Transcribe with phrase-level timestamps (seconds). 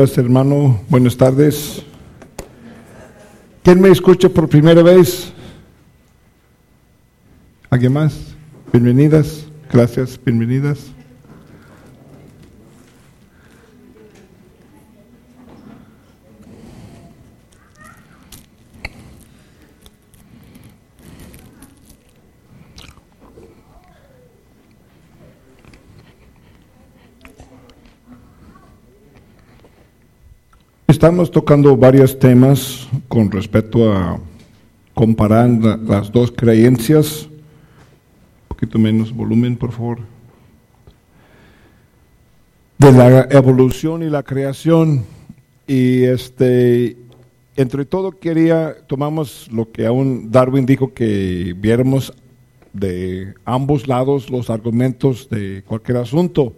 [0.00, 0.80] Gracias, hermano.
[0.88, 1.82] Buenas tardes.
[3.62, 5.30] ¿Quién me escucha por primera vez?
[7.68, 8.14] ¿Alguien más?
[8.72, 9.44] Bienvenidas.
[9.70, 10.90] Gracias, bienvenidas.
[31.00, 34.20] Estamos tocando varios temas con respecto a
[34.92, 37.22] comparar las dos creencias.
[37.22, 40.00] Un poquito menos volumen, por favor.
[42.76, 45.06] De la evolución y la creación.
[45.66, 46.98] Y este,
[47.56, 52.12] entre todo quería, tomamos lo que aún Darwin dijo que viéramos
[52.74, 56.54] de ambos lados los argumentos de cualquier asunto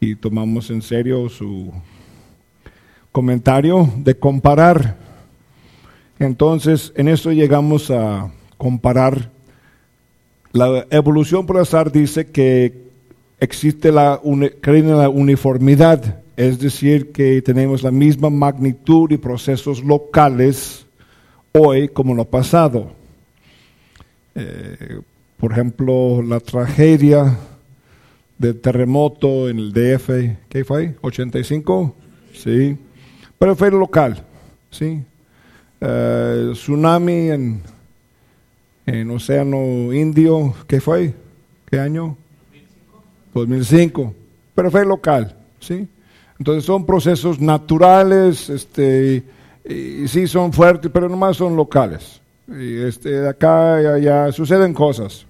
[0.00, 1.72] y tomamos en serio su
[3.12, 4.96] comentario de comparar.
[6.18, 9.30] Entonces, en esto llegamos a comparar.
[10.52, 12.82] La evolución por azar dice que
[13.38, 20.86] existe la, la uniformidad, es decir, que tenemos la misma magnitud y procesos locales
[21.52, 22.92] hoy como lo pasado.
[24.34, 25.00] Eh,
[25.36, 27.36] por ejemplo, la tragedia
[28.38, 30.10] del terremoto en el DF,
[30.48, 30.94] ¿qué fue?
[31.02, 31.92] ¿85?
[32.32, 32.78] Sí
[33.42, 34.22] pero fue local,
[34.70, 35.02] ¿sí?
[35.80, 37.60] Eh, tsunami en,
[38.86, 41.12] en Océano Indio, ¿qué fue?
[41.68, 42.16] ¿Qué año?
[43.34, 44.14] 2005.
[44.54, 45.88] Pero fue local, ¿sí?
[46.38, 49.24] Entonces son procesos naturales, este,
[49.68, 52.20] y, sí son fuertes, pero nomás son locales.
[52.46, 55.26] Y este, acá ya, ya suceden cosas.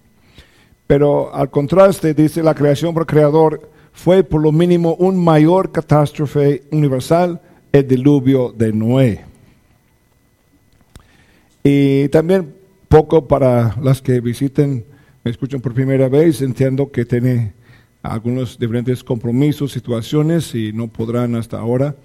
[0.87, 6.65] Pero al contraste, dice la creación por creador, fue por lo mínimo un mayor catástrofe
[6.71, 7.41] universal
[7.73, 9.25] el diluvio de Noé.
[11.65, 12.53] Y también
[12.89, 14.85] poco para las que visiten,
[15.25, 17.55] me escuchan por primera vez, entiendo que tiene
[18.03, 21.97] algunos diferentes compromisos, situaciones y no podrán hasta ahora.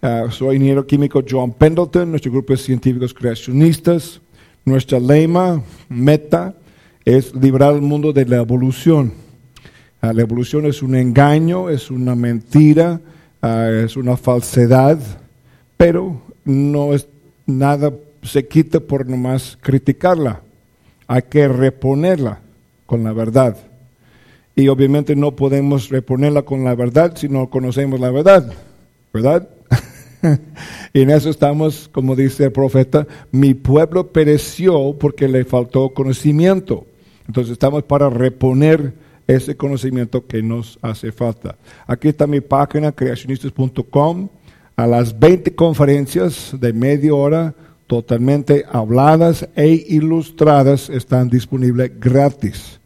[0.00, 4.20] Ah, soy ingeniero químico John Pendleton, nuestro grupo de científicos creacionistas.
[4.64, 6.54] Nuestra lema, meta,
[7.04, 9.12] es librar al mundo de la evolución.
[10.00, 13.00] Ah, la evolución es un engaño, es una mentira,
[13.44, 15.00] Ah, es una falsedad,
[15.82, 17.08] pero no es
[17.44, 20.40] nada se quita por nomás criticarla.
[21.08, 22.38] Hay que reponerla
[22.86, 23.56] con la verdad.
[24.54, 28.52] Y obviamente no podemos reponerla con la verdad si no conocemos la verdad,
[29.12, 29.48] ¿verdad?
[30.92, 36.86] y en eso estamos, como dice el profeta, mi pueblo pereció porque le faltó conocimiento.
[37.26, 38.94] Entonces estamos para reponer
[39.26, 41.56] ese conocimiento que nos hace falta.
[41.88, 44.28] Aquí está mi página, creacionistas.com.
[44.82, 47.54] A las 20 conferencias de media hora,
[47.86, 52.80] totalmente habladas e ilustradas, están disponibles gratis.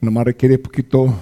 [0.00, 1.14] Nomás requiere un poquito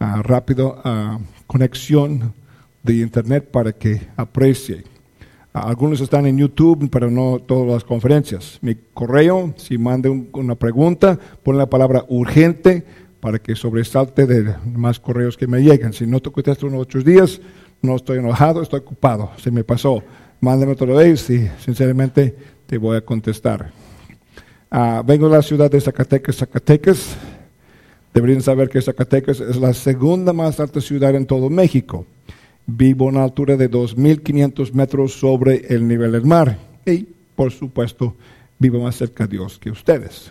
[0.00, 2.34] ah, rápido uh, conexión
[2.82, 4.82] de internet para que aprecie.
[5.52, 8.58] algunos están en YouTube, pero no todas las conferencias.
[8.60, 12.84] Mi correo, si mande una pregunta, pone la palabra urgente
[13.20, 15.92] para que sobresalte de más correos que me llegan.
[15.92, 17.40] Si no te contesto unos ocho días,
[17.82, 20.02] no estoy enojado, estoy ocupado, se me pasó.
[20.40, 22.34] Mándame otra vez y sinceramente
[22.66, 23.72] te voy a contestar.
[24.70, 27.16] Ah, vengo de la ciudad de Zacatecas, Zacatecas.
[28.12, 32.06] Deberían saber que Zacatecas es la segunda más alta ciudad en todo México.
[32.66, 36.58] Vivo a una altura de 2.500 metros sobre el nivel del mar.
[36.84, 38.14] Y, por supuesto,
[38.58, 40.30] vivo más cerca de Dios que ustedes.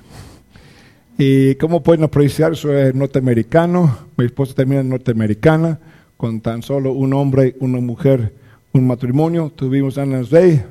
[1.17, 5.79] Y como pueden apreciar, soy norteamericano, mi esposa también es norteamericana,
[6.17, 8.33] con tan solo un hombre, una mujer,
[8.73, 9.51] un matrimonio.
[9.55, 10.65] Tuvimos años de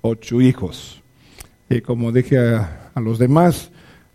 [0.00, 1.02] ocho hijos.
[1.68, 3.70] Y como dije a, los demás,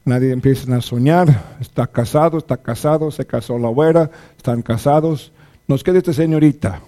[0.06, 5.32] nadie empieza a soñar, está casado, está casado, se casó la abuela, están casados.
[5.68, 6.82] Nos queda esta señorita.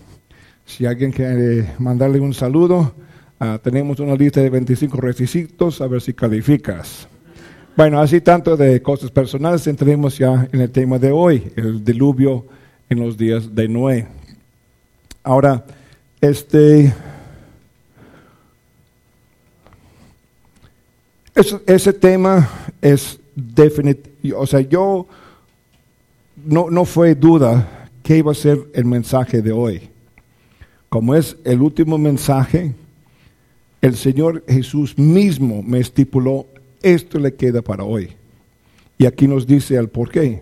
[0.66, 2.94] Si alguien quiere mandarle un saludo,
[3.40, 7.08] ah, tenemos una lista de 25 requisitos, a ver si calificas.
[7.76, 12.46] Bueno, así tanto de cosas personales, entremos ya en el tema de hoy, el diluvio
[12.90, 14.08] en los días de Noé.
[15.24, 15.66] Ahora,
[16.22, 16.94] este,
[21.66, 22.50] ese, tema
[22.82, 25.08] es definitivo, o sea, yo
[26.46, 29.90] no, no fue duda que iba a ser el mensaje de hoy.
[30.90, 32.74] Como es el último mensaje,
[33.82, 36.47] el Señor Jesús mismo me estipuló
[36.82, 38.09] esto le queda para hoy.
[38.97, 40.42] Y aquí nos dice el por qué.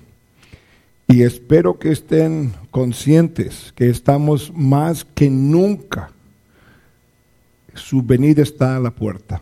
[1.11, 6.09] Y espero que estén conscientes que estamos más que nunca.
[7.73, 9.41] Su venida está a la puerta.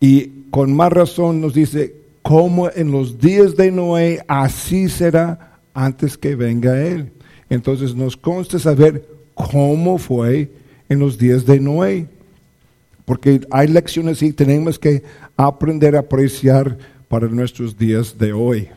[0.00, 6.16] Y con más razón nos dice, como en los días de Noé, así será antes
[6.16, 7.12] que venga Él.
[7.50, 10.50] Entonces nos consta saber cómo fue
[10.88, 12.06] en los días de Noé.
[13.04, 15.02] Porque hay lecciones y tenemos que
[15.36, 18.70] aprender a apreciar para nuestros días de hoy.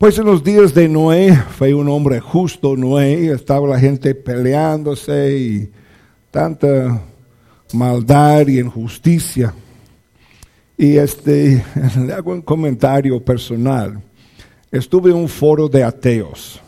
[0.00, 5.36] Pues en los días de Noé fue un hombre justo, Noé, estaba la gente peleándose
[5.36, 5.70] y
[6.30, 7.02] tanta
[7.74, 9.52] maldad y injusticia.
[10.78, 11.62] Y este,
[12.06, 14.00] le hago un comentario personal.
[14.72, 16.62] Estuve en un foro de ateos.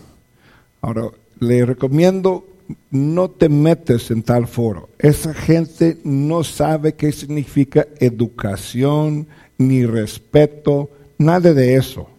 [0.82, 1.05] Ahora,
[1.40, 2.46] le recomiendo
[2.90, 4.90] no te metes en tal foro.
[4.99, 9.26] Esa gente no sabe qué significa educación,
[9.56, 12.11] ni respeto, nada de eso.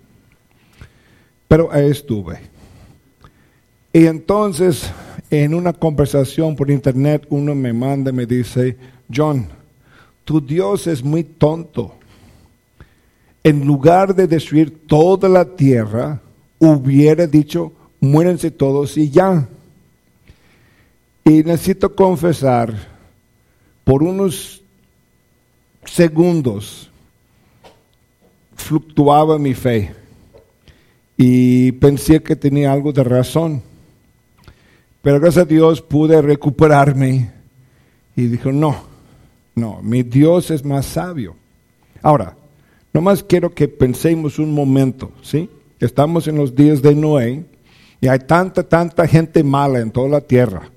[1.53, 2.39] Pero ahí estuve.
[3.93, 4.89] Y entonces,
[5.29, 8.75] en una conversación por internet, uno me manda y me dice,
[9.15, 9.45] John,
[10.25, 11.93] tu Dios es muy tonto.
[13.43, 16.19] En lugar de destruir toda la tierra,
[16.57, 19.47] hubiera dicho, muérense todos y ya.
[21.23, 22.73] Y necesito confesar,
[23.83, 24.59] por unos
[25.85, 26.89] segundos
[28.55, 30.02] fluctuaba mi fe
[31.25, 33.61] y pensé que tenía algo de razón.
[35.01, 37.31] Pero gracias a Dios pude recuperarme
[38.13, 38.83] y dijo, no,
[39.55, 41.37] no, mi Dios es más sabio.
[42.01, 42.35] Ahora,
[42.91, 45.49] nomás quiero que pensemos un momento, ¿sí?
[45.79, 47.45] Estamos en los días de Noé
[48.01, 50.69] y hay tanta, tanta gente mala en toda la tierra.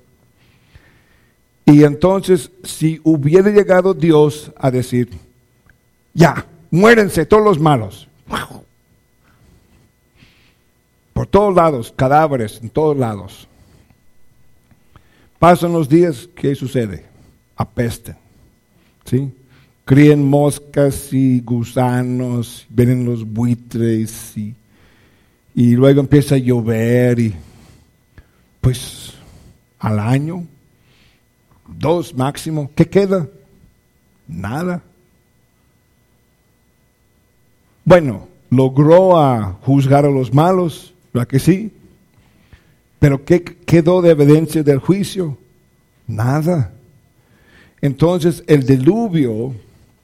[1.65, 5.09] Y entonces, si hubiera llegado Dios a decir,
[6.13, 8.07] ya, muérense todos los malos,
[11.17, 13.47] por todos lados, cadáveres en todos lados.
[15.39, 17.05] Pasan los días, ¿qué sucede?
[17.55, 18.15] Apesten.
[19.03, 19.33] ¿Sí?
[19.83, 24.53] Críen moscas y gusanos, vienen los buitres y,
[25.55, 27.33] y luego empieza a llover y
[28.61, 29.13] pues
[29.79, 30.45] al año,
[31.67, 33.27] dos máximo, ¿qué queda?
[34.27, 34.83] Nada.
[37.83, 40.93] Bueno, logró a juzgar a los malos,
[41.25, 41.71] que sí?
[42.99, 45.37] Pero ¿qué quedó de evidencia del juicio?
[46.07, 46.73] Nada.
[47.81, 49.53] Entonces el diluvio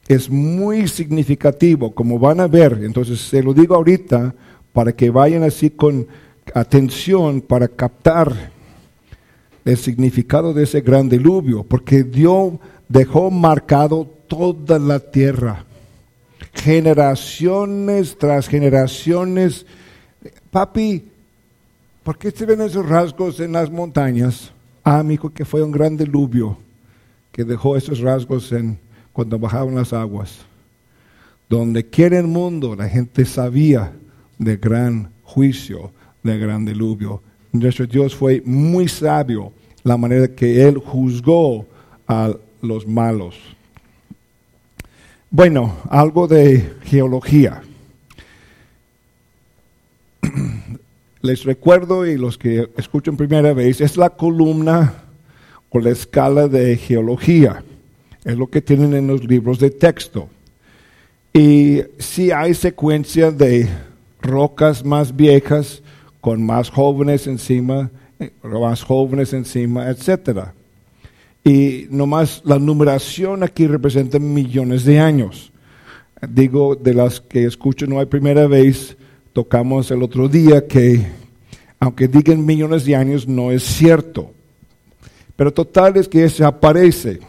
[0.07, 2.80] es muy significativo, como van a ver.
[2.83, 4.33] Entonces se lo digo ahorita
[4.71, 6.07] para que vayan así con
[6.54, 8.51] atención para captar
[9.66, 12.54] el significado de ese gran diluvio, porque Dios
[12.89, 15.66] dejó marcado toda la tierra,
[16.54, 19.66] generaciones tras generaciones
[20.53, 21.03] papi,
[22.03, 24.51] ¿por qué se ven esos rasgos en las montañas?
[24.83, 26.57] Ah, amigo, que fue un gran diluvio
[27.31, 28.78] que dejó esos rasgos en,
[29.11, 30.37] cuando bajaban las aguas.
[31.49, 33.94] Donde quiera el mundo, la gente sabía
[34.37, 37.23] del gran juicio, del gran diluvio.
[37.51, 39.51] Nuestro Dios fue muy sabio
[39.83, 41.66] la manera que Él juzgó
[42.07, 43.35] a los malos.
[45.31, 47.63] Bueno, algo de geología.
[51.21, 54.94] Les recuerdo y los que escuchan primera vez, es la columna
[55.69, 57.63] o la escala de geología.
[58.25, 60.30] Es lo que tienen en los libros de texto.
[61.33, 63.68] Y si hay secuencia de
[64.21, 65.81] rocas más viejas
[66.21, 67.89] con más jóvenes encima,
[68.19, 70.49] eh, más jóvenes encima, etc.
[71.44, 75.51] Y nomás la numeración aquí representa millones de años.
[76.30, 78.95] Digo, de las que escucho no hay primera vez,
[79.33, 81.06] tocamos el otro día que,
[81.80, 84.31] aunque digan millones de años, no es cierto.
[85.35, 87.19] Pero total es que se aparece.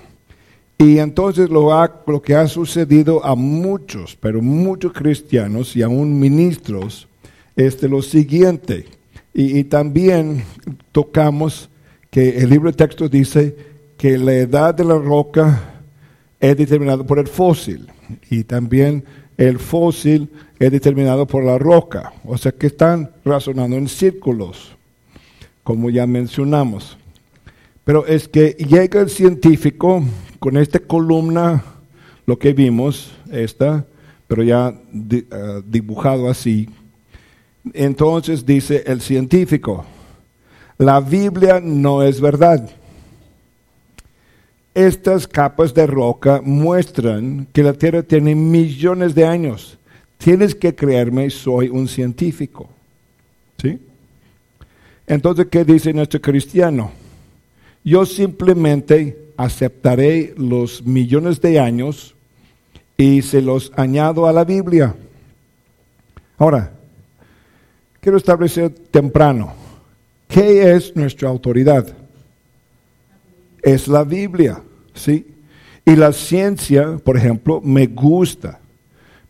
[0.79, 1.71] Y entonces lo,
[2.07, 7.09] lo que ha sucedido a muchos, pero muchos cristianos y aún ministros,
[7.57, 8.87] es de lo siguiente.
[9.33, 10.45] Y, y, también
[10.93, 11.71] tocamos
[12.11, 13.57] que el libro de texto dice
[13.97, 15.83] que la edad de la roca
[16.39, 17.89] es determinada por el fósil.
[18.31, 19.05] Y también
[19.37, 22.13] el fósil es determinado por la roca.
[22.25, 24.71] O sea que están razonando en círculos.
[25.63, 26.99] como ya mencionamos.
[27.85, 30.03] Pero es que llega el científico
[30.39, 31.65] con esta columna,
[32.27, 33.87] lo que vimos, esta,
[34.27, 34.75] pero ya
[35.11, 36.69] eh, dibujado así.
[37.73, 39.87] Entonces dice el científico,
[40.77, 42.69] la Biblia no es verdad.
[44.75, 49.79] Estas capas de roca muestran que la Tierra tiene millones de años.
[50.19, 52.69] Tienes que creerme, soy un científico.
[53.63, 53.79] ¿Sí?
[55.07, 56.91] Entonces, ¿qué dice nuestro cristiano?
[57.85, 62.15] Yo simplemente aceptaré los millones de años
[62.97, 64.95] y se los añado a la Biblia.
[66.37, 66.73] Ahora,
[68.01, 69.53] quiero establecer temprano,
[70.27, 72.04] ¿qué es nuestra autoridad?
[73.65, 74.61] Es la Biblia,
[74.93, 75.27] ¿sí?
[75.87, 78.61] Y la ciencia, por ejemplo, me gusta.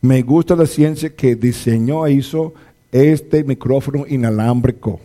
[0.00, 2.52] Me gusta la ciencia que diseñó e hizo
[2.90, 5.00] este micrófono inalámbrico.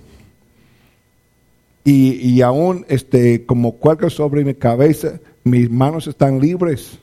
[1.83, 6.97] Y, y aún este, como cuelga sobre mi cabeza, mis manos están libres.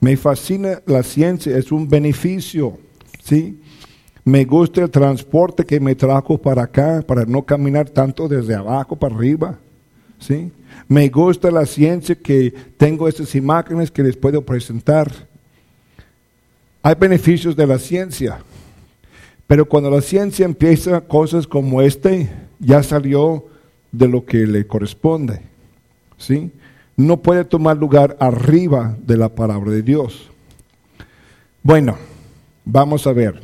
[0.00, 2.78] Me fascina la ciencia, es un beneficio.
[3.22, 3.60] ¿sí?
[4.24, 8.96] Me gusta el transporte que me trajo para acá, para no caminar tanto desde abajo
[8.96, 9.58] para arriba.
[10.18, 10.50] ¿sí?
[10.88, 15.10] Me gusta la ciencia que tengo estas imágenes que les puedo presentar.
[16.82, 18.38] Hay beneficios de la ciencia,
[19.46, 23.46] pero cuando la ciencia empieza cosas como este, ya salió
[23.92, 25.42] de lo que le corresponde.
[26.16, 26.50] ¿Sí?
[26.96, 30.30] No puede tomar lugar arriba de la palabra de Dios.
[31.62, 31.96] Bueno,
[32.64, 33.40] vamos a ver.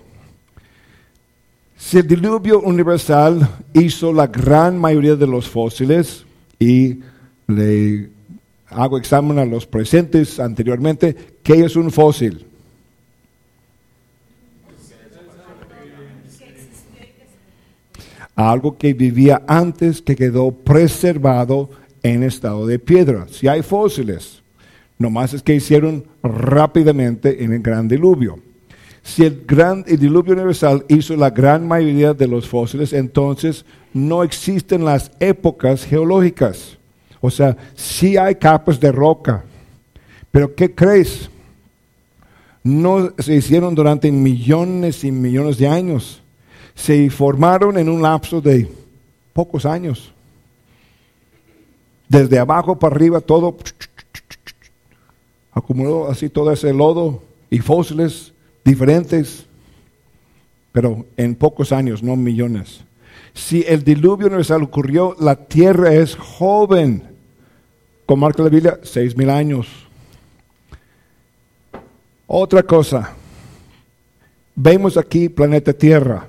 [1.76, 6.24] Si el diluvio universal hizo la gran mayoría de los fósiles
[6.58, 7.00] y
[7.46, 8.08] le
[8.68, 12.46] hago examen a los presentes anteriormente, ¿qué es un fósil?
[18.36, 21.70] algo que vivía antes que quedó preservado
[22.02, 23.26] en estado de piedra.
[23.30, 24.42] Si hay fósiles,
[24.98, 28.38] nomás es que hicieron rápidamente en el gran diluvio.
[29.02, 34.84] Si el gran diluvio universal hizo la gran mayoría de los fósiles, entonces no existen
[34.84, 36.76] las épocas geológicas.
[37.20, 39.44] O sea, sí hay capas de roca,
[40.30, 41.30] pero ¿qué crees?
[42.62, 46.22] No se hicieron durante millones y millones de años
[46.76, 48.70] se formaron en un lapso de
[49.32, 50.12] pocos años.
[52.08, 53.56] Desde abajo para arriba todo
[55.50, 58.32] acumuló así todo ese lodo y fósiles
[58.62, 59.46] diferentes,
[60.70, 62.84] pero en pocos años, no millones.
[63.36, 67.02] Si el diluvio universal ocurrió, la tierra es joven.
[68.06, 69.68] Con marca la Biblia, seis mil años.
[72.26, 73.12] Otra cosa,
[74.54, 76.26] vemos aquí planeta Tierra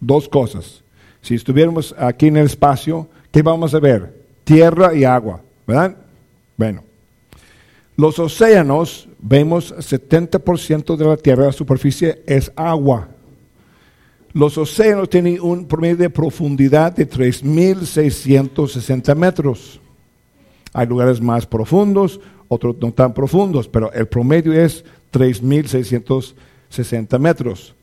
[0.00, 0.82] dos cosas.
[1.22, 4.12] Si estuviéramos aquí en el espacio, ¿qué vamos a ver?
[4.42, 5.96] Tierra y agua, ¿verdad?
[6.56, 6.82] Bueno,
[7.96, 13.08] los océanos, vemos 70% de la Tierra, la superficie es agua.
[14.32, 19.80] Los océanos tienen un promedio de profundidad de 3.660 metros.
[20.72, 27.74] Hay lugares más profundos, otros no tan profundos, pero el promedio es 3.660 metros.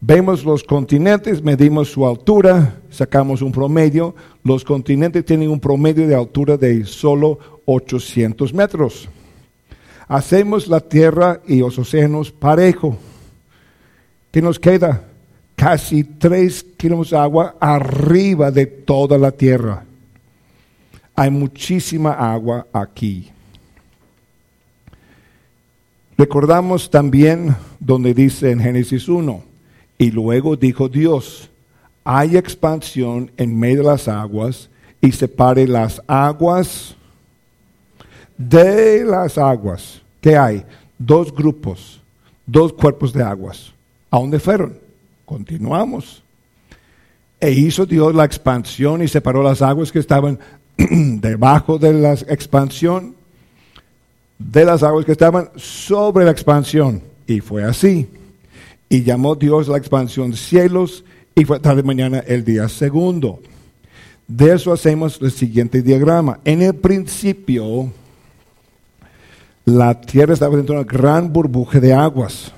[0.00, 4.16] Vemos los continentes, medimos su altura, sacamos un promedio.
[4.42, 9.08] Los continentes tienen un promedio de altura de solo 800 metros.
[10.08, 12.96] Hacemos la tierra y los océanos parejo.
[14.32, 15.04] ¿Qué nos queda?
[15.64, 19.82] Casi 3 kilómetros de agua arriba de toda la tierra.
[21.16, 23.30] Hay muchísima agua aquí.
[26.18, 29.42] Recordamos también donde dice en Génesis 1,
[29.96, 31.48] y luego dijo Dios,
[32.04, 34.68] hay expansión en medio de las aguas
[35.00, 36.94] y separe las aguas
[38.36, 40.02] de las aguas.
[40.20, 40.62] ¿Qué hay?
[40.98, 42.02] Dos grupos,
[42.44, 43.72] dos cuerpos de aguas.
[44.10, 44.83] ¿A dónde fueron?
[45.34, 46.22] Continuamos.
[47.40, 50.38] E hizo Dios la expansión y separó las aguas que estaban
[50.76, 53.16] debajo de la expansión
[54.38, 57.02] de las aguas que estaban sobre la expansión.
[57.26, 58.06] Y fue así.
[58.88, 63.40] Y llamó Dios la expansión cielos y fue tarde mañana el día segundo.
[64.28, 66.38] De eso hacemos el siguiente diagrama.
[66.44, 67.90] En el principio,
[69.64, 72.52] la tierra estaba dentro de una gran burbuja de aguas.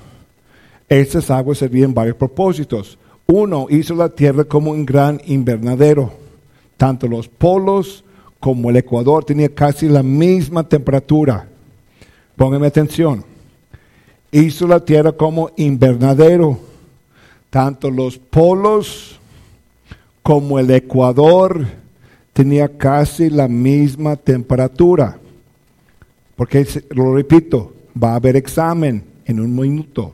[0.89, 2.97] Estas aguas servían varios propósitos.
[3.25, 6.11] Uno, hizo la tierra como un gran invernadero.
[6.77, 8.03] Tanto los polos
[8.39, 11.47] como el ecuador tenían casi la misma temperatura.
[12.35, 13.25] Pónganme atención
[14.31, 16.59] hizo la tierra como invernadero.
[17.49, 19.19] Tanto los polos
[20.21, 21.65] como el ecuador
[22.33, 25.17] tenía casi la misma temperatura.
[26.35, 30.13] Porque, lo repito, va a haber examen en un minuto.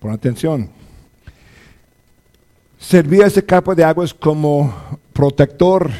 [0.00, 0.70] Pon atención.
[2.78, 4.72] Servía ese capa de aguas como
[5.12, 5.90] protector,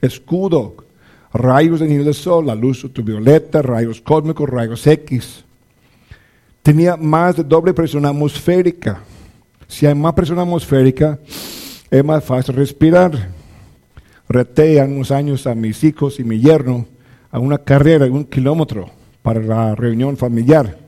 [0.00, 0.76] escudo,
[1.32, 5.44] rayos de nivel del sol, la luz ultravioleta, rayos cósmicos, rayos X.
[6.62, 9.00] Tenía más de doble presión atmosférica.
[9.68, 11.18] Si hay más presión atmosférica,
[11.90, 13.28] es más fácil respirar.
[14.28, 16.86] Reté unos años a mis hijos y mi yerno
[17.30, 18.88] a una carrera de un kilómetro
[19.22, 20.78] para la reunión familiar.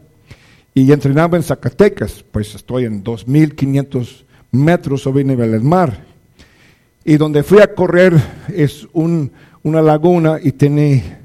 [0.75, 6.04] Y entrenaba en Zacatecas, pues estoy en 2.500 metros sobre el nivel del mar.
[7.04, 8.14] Y donde fui a correr
[8.49, 11.19] es una laguna y tiene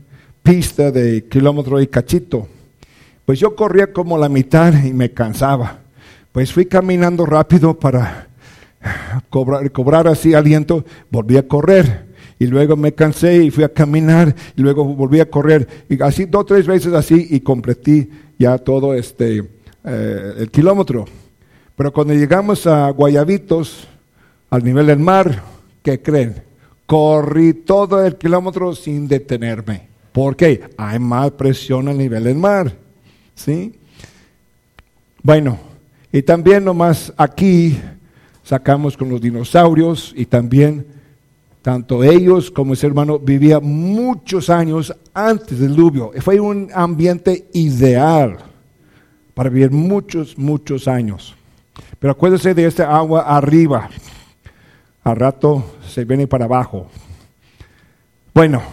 [0.43, 2.47] pista de kilómetro y cachito.
[3.25, 5.79] Pues yo corría como la mitad y me cansaba.
[6.31, 8.27] Pues fui caminando rápido para
[9.29, 12.07] cobrar, cobrar así aliento, volví a correr.
[12.37, 15.67] Y luego me cansé y fui a caminar y luego volví a correr.
[15.89, 19.43] Y así dos tres veces así y completé ya todo este,
[19.83, 21.05] eh, el kilómetro.
[21.75, 23.87] Pero cuando llegamos a Guayabitos,
[24.49, 25.43] al nivel del mar,
[25.83, 26.41] ¿qué creen?
[26.85, 29.87] Corrí todo el kilómetro sin detenerme.
[30.11, 30.69] ¿Por qué?
[30.77, 32.73] Hay más presión al nivel del mar.
[33.35, 33.75] ¿Sí?
[35.21, 35.59] Bueno,
[36.11, 37.79] y también nomás aquí
[38.43, 40.85] sacamos con los dinosaurios y también
[41.69, 46.11] tanto ellos como ese hermano vivían muchos años antes del diluvio.
[46.19, 48.39] Fue un ambiente ideal
[49.35, 51.35] para vivir muchos, muchos años.
[51.99, 53.87] Pero acuérdense de esta agua arriba.
[55.03, 56.87] Al rato se viene para abajo.
[58.33, 58.63] Bueno,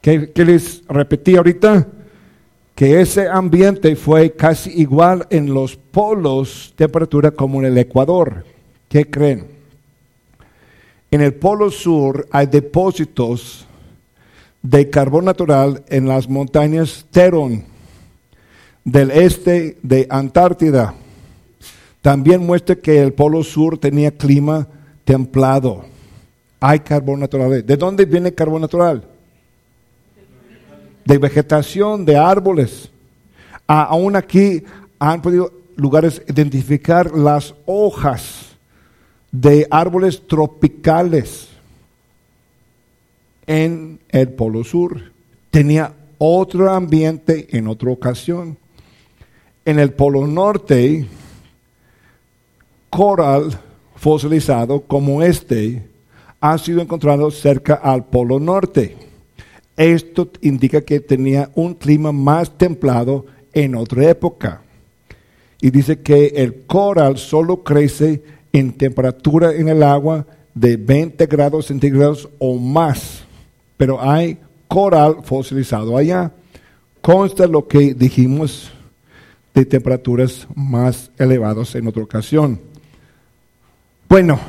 [0.00, 1.86] ¿qué, les repetí ahorita?
[2.74, 8.44] Que ese ambiente fue casi igual en los polos temperatura como en el Ecuador.
[8.88, 9.55] ¿Qué creen?
[11.10, 13.66] En el polo sur hay depósitos
[14.62, 17.64] de carbón natural en las montañas Teron
[18.84, 20.94] del este de Antártida
[22.06, 24.68] también muestra que el Polo Sur tenía clima
[25.04, 25.86] templado.
[26.60, 27.66] Hay carbón natural.
[27.66, 29.02] ¿De dónde viene carbón natural?
[31.04, 32.88] De vegetación, de árboles.
[33.66, 34.62] aún aquí
[35.00, 38.45] han podido lugares identificar las hojas
[39.30, 41.48] de árboles tropicales
[43.46, 45.12] en el Polo Sur.
[45.50, 48.56] Tenía otro ambiente en otra ocasión.
[49.64, 51.06] En el Polo Norte
[52.90, 53.58] coral
[53.96, 55.86] fosilizado como este
[56.40, 58.96] ha sido encontrado cerca al Polo Norte.
[59.76, 64.62] Esto indica que tenía un clima más templado en otra época.
[65.60, 68.22] Y dice que el coral solo crece
[68.58, 73.24] en temperatura en el agua de 20 grados centígrados o más.
[73.76, 76.32] Pero hay coral fosilizado allá.
[77.02, 78.72] Consta lo que dijimos
[79.54, 82.58] de temperaturas más elevadas en otra ocasión.
[84.08, 84.40] Bueno,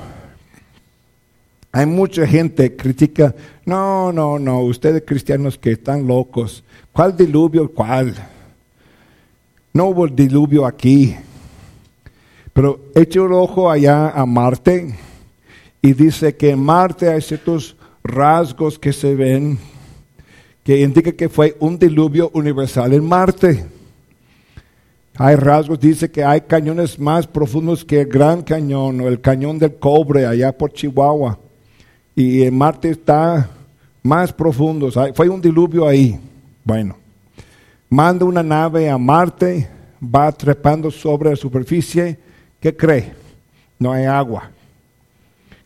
[1.74, 7.70] hay mucha gente que critica, no, no, no, ustedes cristianos que están locos, ¿cuál diluvio?
[7.74, 8.16] ¿Cuál?
[9.74, 11.16] No hubo diluvio aquí.
[12.58, 14.96] Pero eche un ojo allá a Marte
[15.80, 19.60] y dice que en Marte hay ciertos rasgos que se ven
[20.64, 23.64] que indican que fue un diluvio universal en Marte.
[25.18, 29.60] Hay rasgos, dice que hay cañones más profundos que el Gran Cañón o el Cañón
[29.60, 31.38] del Cobre allá por Chihuahua.
[32.16, 33.52] Y en Marte está
[34.02, 34.90] más profundo.
[35.14, 36.20] Fue un diluvio ahí.
[36.64, 36.98] Bueno,
[37.88, 39.70] manda una nave a Marte,
[40.02, 42.26] va trepando sobre la superficie.
[42.68, 43.14] ¿Qué cree?
[43.80, 44.52] No hay agua.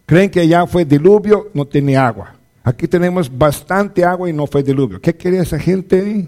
[0.06, 2.36] Creen que ya fue diluvio, no tiene agua.
[2.64, 5.02] Aquí tenemos bastante agua y no fue diluvio.
[5.02, 6.28] ¿Qué quiere esa gente?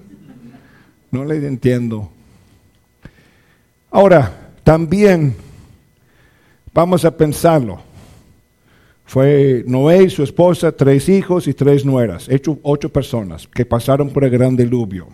[1.12, 2.10] No le entiendo.
[3.92, 4.32] Ahora,
[4.64, 5.36] también
[6.74, 7.80] vamos a pensarlo.
[9.06, 14.10] Fue Noé y su esposa, tres hijos y tres nueras, hecho ocho personas que pasaron
[14.10, 15.08] por el gran diluvio.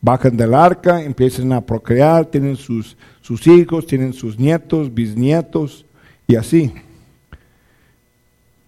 [0.00, 5.86] Bajan del arca, empiezan a procrear, tienen sus, sus hijos, tienen sus nietos, bisnietos
[6.26, 6.74] y así.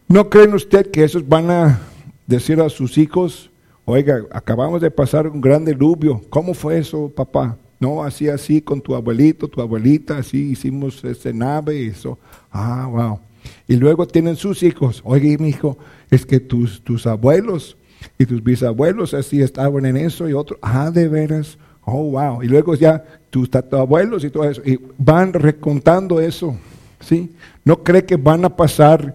[0.08, 1.78] ¿No creen usted que esos van a
[2.26, 3.50] decir a sus hijos,
[3.84, 7.58] oiga, acabamos de pasar un gran diluvio, ¿cómo fue eso, papá?
[7.78, 12.18] No, así, así, con tu abuelito, tu abuelita, así hicimos ese nave, eso.
[12.50, 13.20] Ah, wow.
[13.68, 15.02] Y luego tienen sus hijos.
[15.04, 15.76] Oye, mi hijo,
[16.10, 17.76] es que tus, tus abuelos
[18.18, 20.58] y tus bisabuelos así estaban en eso y otro.
[20.62, 21.58] Ah, de veras.
[21.84, 22.42] Oh, wow.
[22.42, 23.04] Y luego ya
[23.44, 24.62] tus abuelos y todo eso.
[24.64, 26.56] Y van recontando eso.
[27.00, 27.30] ¿Sí?
[27.64, 29.14] No cree que van a pasar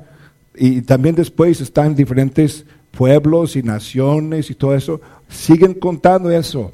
[0.55, 6.71] y también después están diferentes pueblos y naciones y todo eso, siguen contando eso.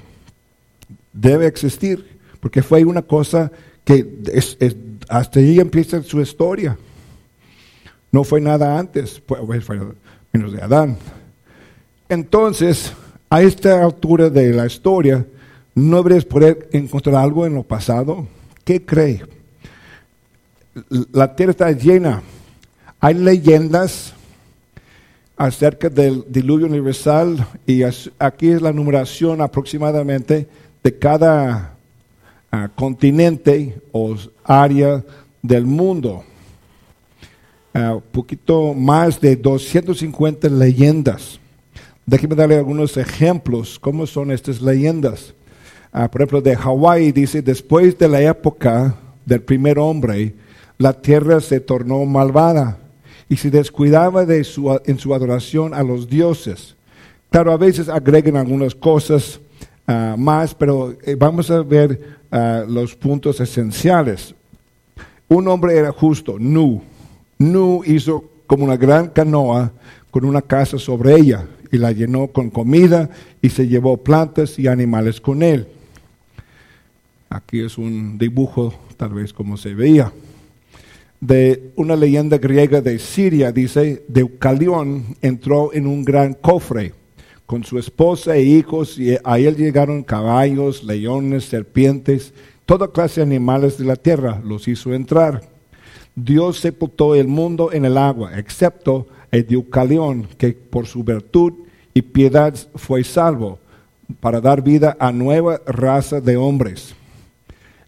[1.13, 2.05] Debe existir,
[2.39, 3.51] porque fue una cosa
[3.85, 4.05] que
[5.07, 6.77] hasta ahí empieza su historia.
[8.11, 9.39] No fue nada antes, fue,
[10.33, 10.97] menos de Adán.
[12.09, 12.91] Entonces,
[13.29, 15.25] a esta altura de la historia,
[15.77, 18.25] ¿no deberías poder encontrar algo en lo pasado?
[18.63, 19.23] ¿Qué cree?
[21.11, 22.23] La tierra está llena.
[22.99, 24.11] Hay leyendas
[25.35, 30.47] acerca del diluvio universal y aquí es la numeración aproximadamente
[30.81, 31.75] de cada
[32.51, 35.05] ah, continente o área
[35.43, 36.23] del mundo.
[37.75, 41.39] Un ah, poquito más de 250 leyendas.
[42.03, 43.77] Déjeme darle algunos ejemplos.
[43.77, 45.35] ¿Cómo son estas leyendas?
[45.99, 48.93] Ah, por ejemplo, de Hawái dice, después de la época
[49.25, 50.35] del primer hombre,
[50.77, 52.77] la tierra se tornó malvada
[53.27, 56.75] y se descuidaba de su, en su adoración a los dioses.
[57.31, 59.39] Claro, a veces agregan algunas cosas
[59.87, 64.35] ah, más, pero eh, vamos a ver ah, los puntos esenciales.
[65.27, 66.79] Un hombre era justo, Nu.
[67.39, 69.71] Nu hizo como una gran canoa
[70.11, 73.09] con una casa sobre ella y la llenó con comida
[73.41, 75.67] y se llevó plantas y animales con él.
[77.29, 80.11] Aquí es un dibujo, tal vez como se veía,
[81.19, 86.93] de una leyenda griega de Siria, dice, Deucalión entró en un gran cofre
[87.45, 92.33] con su esposa e hijos y a él llegaron caballos, leones, serpientes,
[92.65, 95.41] toda clase de animales de la tierra, los hizo entrar.
[96.13, 101.53] Dios sepultó el mundo en el agua, excepto Deucalión, que por su virtud
[101.93, 103.59] y piedad fue salvo,
[104.19, 106.96] para dar vida a nueva raza de hombres.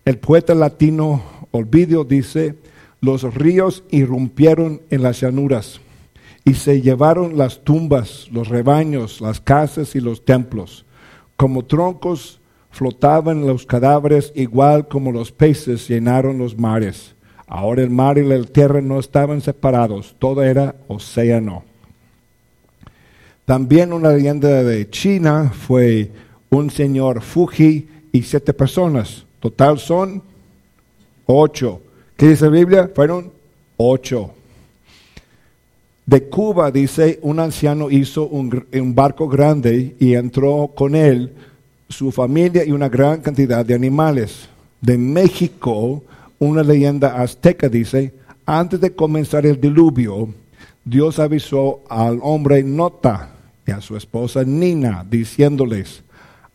[0.09, 2.55] El poeta latino Olvidio dice,
[2.99, 5.81] los ríos irrumpieron en las llanuras
[6.43, 10.83] y se llevaron las tumbas, los rebaños, las casas y los templos.
[11.35, 12.41] Como troncos
[12.71, 17.13] flotaban los cadáveres igual como los peces llenaron los mares.
[17.45, 21.65] Ahora el mar y la tierra no estaban separados, todo era océano.
[23.45, 26.11] También una leyenda de China fue
[26.49, 29.27] un señor Fuji y siete personas.
[29.39, 30.21] Total son
[31.25, 31.81] ocho.
[32.17, 32.91] ¿Qué dice la Biblia?
[32.93, 33.31] Fueron
[33.77, 34.31] ocho.
[36.05, 41.31] De Cuba dice, un anciano hizo un, barco grande y entró con él
[41.87, 44.49] su familia y una gran cantidad de animales.
[44.81, 46.03] De México,
[46.39, 48.11] una leyenda azteca dice,
[48.45, 50.29] antes de comenzar el diluvio,
[50.83, 53.29] Dios avisó al hombre Nota
[53.67, 56.01] y a su esposa Nina, diciéndoles,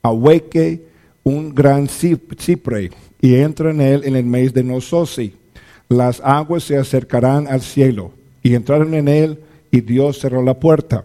[0.03, 0.83] ahueque
[1.25, 5.35] un gran cipre y entra en él en el mes de Nososi.
[5.89, 11.05] Las aguas se acercarán al cielo y entraron en él y Dios cerró la puerta.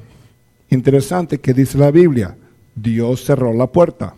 [0.69, 2.35] Interesante que dice la Biblia,
[2.75, 4.13] Dios cerró la puerta.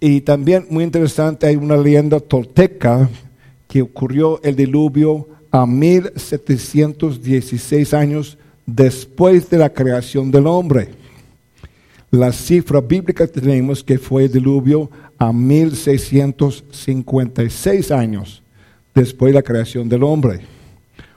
[0.00, 3.10] Y también muy interesante, hay una leyenda tolteca
[3.68, 10.99] que ocurrió el diluvio a 1716 años después de la creación del hombre.
[12.10, 18.42] La cifra bíblica tenemos que fue el diluvio a 1656 años
[18.92, 20.40] después de la creación del hombre.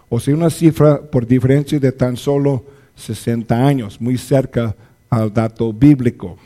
[0.10, 2.63] O sea, una cifra por diferencia de tan solo
[2.95, 4.75] 60 años, muy cerca
[5.10, 6.38] al dato bíblico.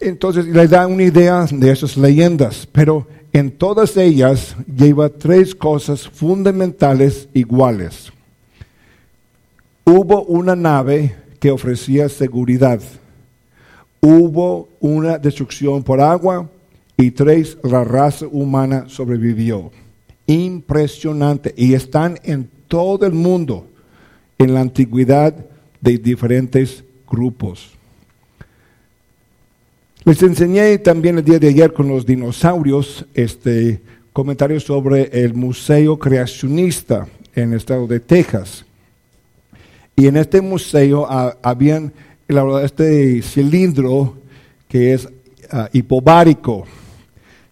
[0.00, 6.08] Entonces le da una idea de esas leyendas, pero en todas ellas lleva tres cosas
[6.08, 8.10] fundamentales iguales.
[9.84, 12.80] Hubo una nave que ofrecía seguridad.
[14.00, 16.48] Hubo una destrucción por agua
[16.96, 19.70] y tres, la raza humana sobrevivió.
[20.26, 21.54] Impresionante.
[21.56, 23.66] Y están en todo el mundo,
[24.36, 25.34] en la antigüedad
[25.80, 27.70] de diferentes grupos.
[30.04, 33.80] Les enseñé también el día de ayer con los dinosaurios este
[34.12, 38.64] comentario sobre el Museo Creacionista en el estado de Texas.
[39.98, 41.92] Y en este museo ah, habían
[42.28, 44.16] elaborado este cilindro
[44.68, 46.66] que es uh, hipobárico.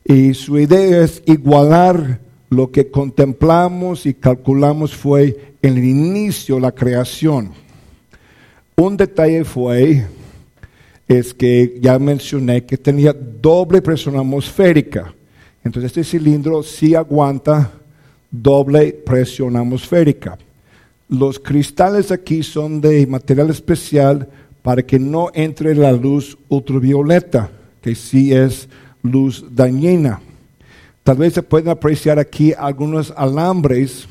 [0.05, 7.51] Y su idea es igualar lo que contemplamos y calculamos fue el inicio, la creación.
[8.77, 10.07] Un detalle fue
[11.09, 15.13] es que ya mencioné que tenía doble presión atmosférica.
[15.65, 17.73] Entonces este cilindro sí aguanta
[18.31, 20.39] doble presión atmosférica.
[21.09, 24.29] Los cristales aquí son de material especial
[24.63, 28.69] para que no entre la luz ultravioleta, que sí es
[29.03, 30.21] luz dañina.
[31.05, 34.09] Tal vez se pueden apreciar aquí algunos alambres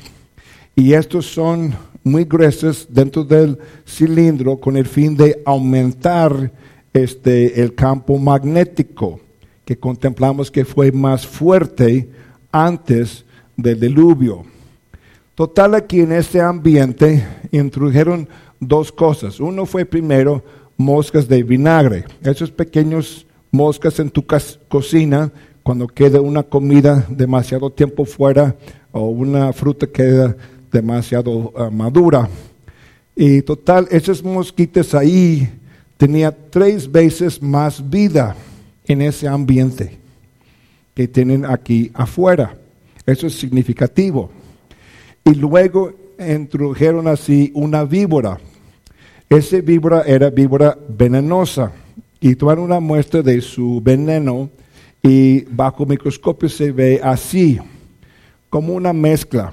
[0.74, 6.50] y estos son muy gruesas dentro del cilindro con el fin de aumentar
[6.94, 9.20] este, el campo magnético
[9.66, 12.08] que contemplamos que fue más fuerte
[12.50, 14.55] antes del diluvio.
[15.36, 17.22] Total, aquí en este ambiente
[17.52, 18.26] introdujeron
[18.58, 19.38] dos cosas.
[19.38, 20.42] Uno fue primero
[20.78, 22.06] moscas de vinagre.
[22.22, 24.24] Esos pequeños moscas en tu
[24.66, 25.30] cocina,
[25.62, 28.56] cuando queda una comida demasiado tiempo fuera
[28.92, 30.34] o una fruta queda
[30.72, 32.30] demasiado ah, madura.
[33.14, 35.46] Y total, esos mosquitos ahí
[35.98, 38.34] tenía tres veces más vida
[38.86, 39.98] en ese ambiente
[40.94, 42.56] que tienen aquí afuera.
[43.04, 44.30] Eso es significativo.
[45.26, 48.38] Y luego introdujeron así una víbora.
[49.28, 51.72] Esa víbora era víbora venenosa
[52.20, 54.48] y tomaron una muestra de su veneno
[55.02, 57.58] y bajo microscopio se ve así,
[58.48, 59.52] como una mezcla.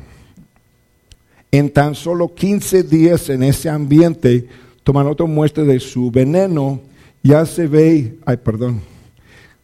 [1.52, 4.48] En tan solo 15 días en ese ambiente,
[4.84, 6.82] toman otra muestra de su veneno,
[7.24, 8.80] ya se ve, ay, perdón,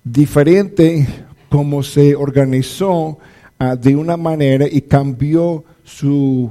[0.04, 1.08] diferente
[1.50, 3.20] como se organizó
[3.60, 6.50] ah, de una manera y cambió su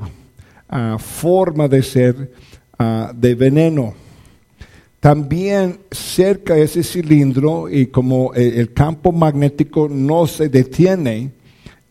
[0.69, 2.33] ah, forma de ser
[2.79, 3.95] ah, de veneno.
[5.01, 11.31] También cerca de ese cilindro y como el, campo magnético no se detiene,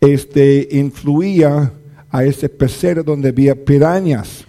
[0.02, 1.72] este influía
[2.12, 4.46] a ese pecero donde había pirañas.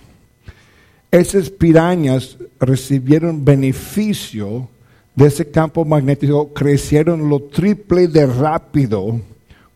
[1.11, 4.69] Esas pirañas recibieron beneficio
[5.15, 9.21] de ese campo magnético, crecieron lo triple de rápido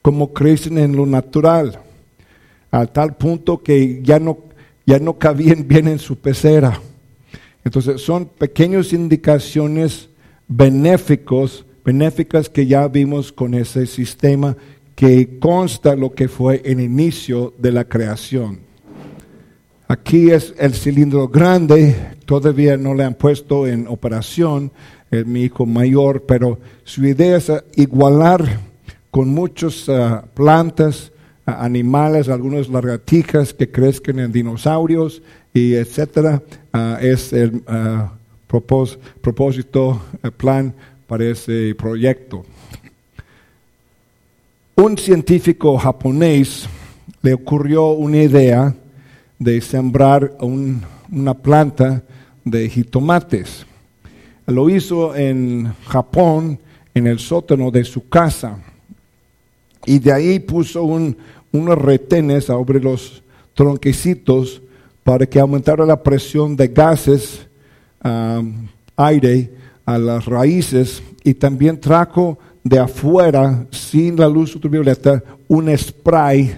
[0.02, 1.78] como crecen en lo natural,
[2.72, 4.38] a tal punto que ya no,
[4.84, 6.80] ya no cabían bien en su pecera.
[7.64, 10.08] Entonces son pequeñas indicaciones
[10.48, 14.56] benéficos, benéficas que ya vimos con ese sistema
[14.96, 18.60] que consta lo que fue el inicio de la creación.
[19.86, 24.72] Aquí es el cilindro grande, todavía no le han puesto en operación,
[25.10, 28.60] es mi hijo mayor, pero su idea es igualar
[29.10, 31.11] con muchas ah, plantas,
[31.46, 36.42] animales, algunas lagartijas que crezcan en dinosaurios y etcétera.
[36.72, 37.62] Ah, es el
[38.46, 40.74] propósito, el plan
[41.06, 42.44] para ese proyecto.
[44.74, 46.66] Un científico japonés
[47.20, 48.74] le ocurrió una idea
[49.38, 52.02] de sembrar una planta
[52.44, 53.66] de jitomates.
[54.46, 56.58] Lo hizo en Japón,
[56.94, 58.58] en el sótano de su casa.
[59.84, 63.22] Y de ahí puso unos retenes sobre los
[63.54, 64.62] tronquecitos
[65.02, 67.46] para que aumentara la presión de gases,
[68.96, 69.50] aire
[69.84, 76.54] a las raíces y también trajo de afuera, sin la luz ultravioleta, un spray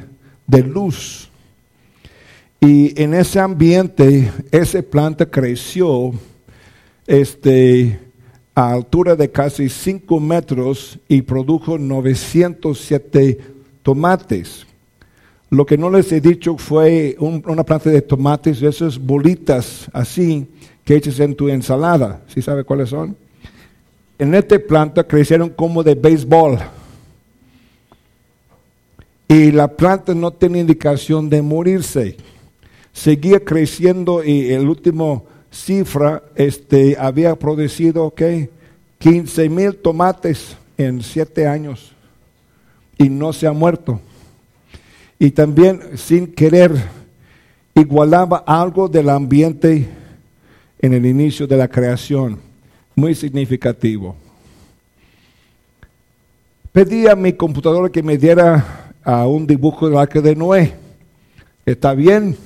[0.47, 1.31] de luz.
[2.61, 6.13] Y en ese ambiente, esa planta creció
[7.07, 7.99] este,
[8.55, 13.39] a altura de casi 5 metros y produjo 907
[13.83, 14.67] tomates.
[15.51, 20.49] Lo que no les he dicho fue una planta de tomates, esas bolitas así
[20.85, 22.23] que echas en tu ensalada.
[22.29, 23.17] ¿Sí sabe cuáles son?
[24.19, 26.59] En esta planta crecieron como de béisbol.
[29.29, 32.17] Y la planta no tenía indicación de morirse.
[32.93, 38.51] Seguía creciendo y el último cifra este, había producido ¿qué?
[38.99, 41.93] 15 mil tomates en siete años
[42.99, 44.01] y no se ha muerto.
[45.19, 46.73] Y también sin querer
[47.75, 49.89] igualaba algo del ambiente
[50.79, 52.41] en el inicio de la creación
[52.97, 54.17] muy significativo.
[56.73, 60.75] Pedí a mi computadora que me diera a un dibujo del arca de Noé.
[61.65, 62.37] ¿Está bien?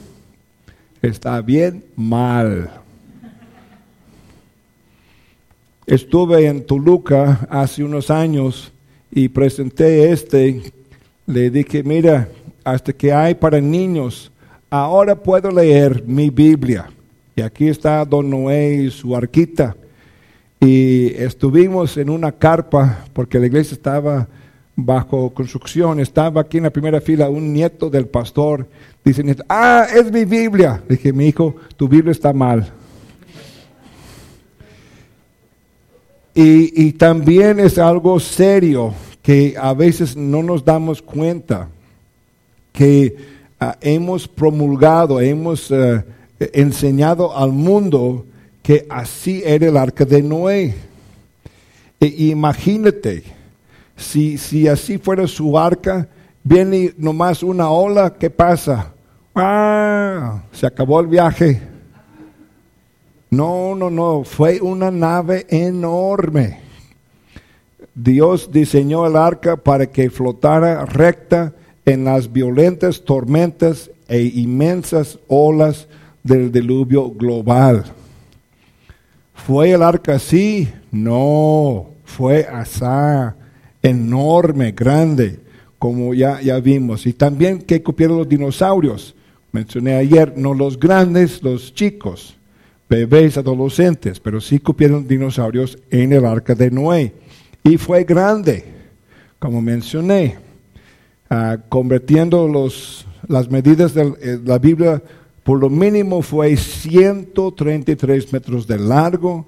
[1.01, 2.71] Está bien, mal.
[5.89, 8.71] Estuve en Toluca hace unos años
[9.11, 10.73] y presenté este.
[11.27, 12.29] Le dije, mira,
[12.63, 14.31] hasta que hay para niños,
[14.69, 16.91] ahora puedo leer mi Biblia.
[17.35, 19.75] Y aquí está Don Noé y su arquita
[20.61, 24.29] y estuvimos en una carpa porque la iglesia estaba
[24.77, 28.67] bajo construcción, estaba aquí en la primera fila un nieto del pastor,
[29.03, 30.83] dice, ah, es mi Biblia.
[30.87, 32.71] dije, mi hijo, tu Biblia está mal.
[36.41, 41.69] Y, también es algo serio que a veces no nos damos cuenta
[42.73, 43.17] que
[43.59, 46.05] ah, hemos promulgado, hemos eh,
[46.39, 48.25] enseñado al mundo
[48.63, 50.77] que así era el arca de Noé.
[51.99, 53.25] E imagínate,
[53.97, 56.07] si, si así fuera su arca,
[56.45, 58.93] viene nomás una ola, ¿qué pasa?
[59.35, 61.61] Ah, se acabó el viaje.
[63.31, 66.61] No, no, no, fue una nave enorme.
[67.95, 71.53] Dios diseñó el arca para que flotara recta
[71.85, 75.89] en las violentas tormentas e inmensas olas
[76.23, 77.85] del diluvio global.
[79.35, 80.69] ¿Fue el arca así?
[80.91, 83.37] No, fue asá,
[83.83, 85.41] enorme, grande,
[85.79, 87.07] como ya, ya vimos.
[87.07, 89.15] Y también que cupieron los dinosaurios.
[89.53, 92.38] Mencioné ayer, no los grandes, los chicos,
[92.89, 97.13] bebés, adolescentes, pero sí cupieron dinosaurios en el arca de Noé.
[97.63, 98.65] Y fue grande,
[99.39, 100.37] como mencioné,
[101.29, 105.03] ah, convirtiendo los, las medidas de eh, la Biblia
[105.49, 109.47] por lo mínimo fue 133 metros de largo,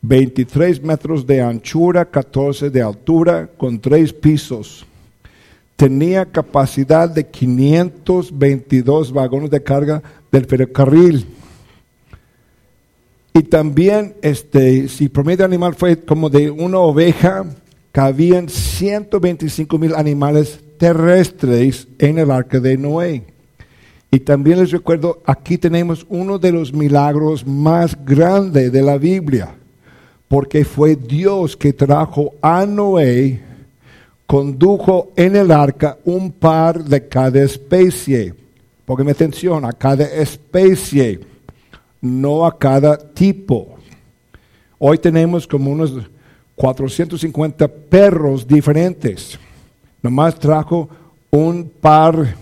[0.00, 4.86] 23 metros de anchura, 14 de altura, con tres pisos.
[5.74, 10.00] Tenía capacidad de 522 vagones de carga
[10.30, 11.26] del ferrocarril.
[13.32, 17.44] Y también, este, si promedio animal fue como de una oveja,
[17.92, 23.24] cabían 125 mil animales terrestres en el arca de Noé.
[24.10, 29.54] Y también les recuerdo, aquí tenemos uno de los milagros más grandes de la Biblia,
[30.26, 33.40] porque fue Dios que trajo a Noé,
[34.26, 38.34] condujo en el arca un par de cada especie.
[38.84, 41.20] Póngame atención, a cada especie,
[42.00, 43.76] no a cada tipo.
[44.78, 45.92] Hoy tenemos como unos
[46.54, 49.38] 450 perros diferentes.
[50.02, 50.88] Nomás trajo
[51.30, 52.34] un par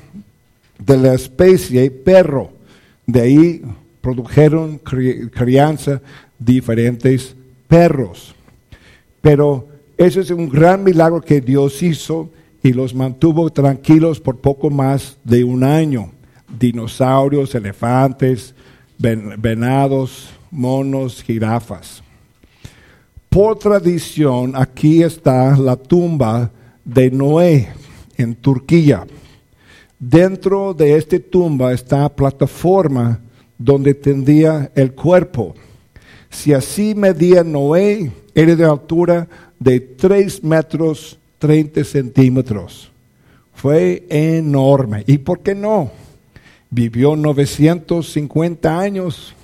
[0.79, 2.51] de la especie perro.
[3.07, 3.63] De ahí
[4.01, 6.01] produjeron crianza
[6.39, 7.35] diferentes
[7.67, 8.35] perros.
[9.21, 12.31] Pero ese es un gran milagro que Dios hizo
[12.63, 16.13] y los mantuvo tranquilos por poco más de un año.
[16.59, 18.55] Dinosaurios, elefantes,
[18.99, 22.03] venados, monos, jirafas.
[23.29, 26.51] Por tradición, aquí está la tumba
[26.85, 27.69] de Noé
[28.17, 29.07] en Turquía.
[29.99, 33.21] Dentro de esta tumba está plataforma
[33.59, 35.55] donde tendía el cuerpo.
[36.31, 42.91] Si así medía Noé, era de altura de 3 metros 30 centímetros.
[43.55, 45.05] Fue enorme.
[45.07, 45.91] ¿Y por qué no?
[46.71, 49.35] Vivió 950 años.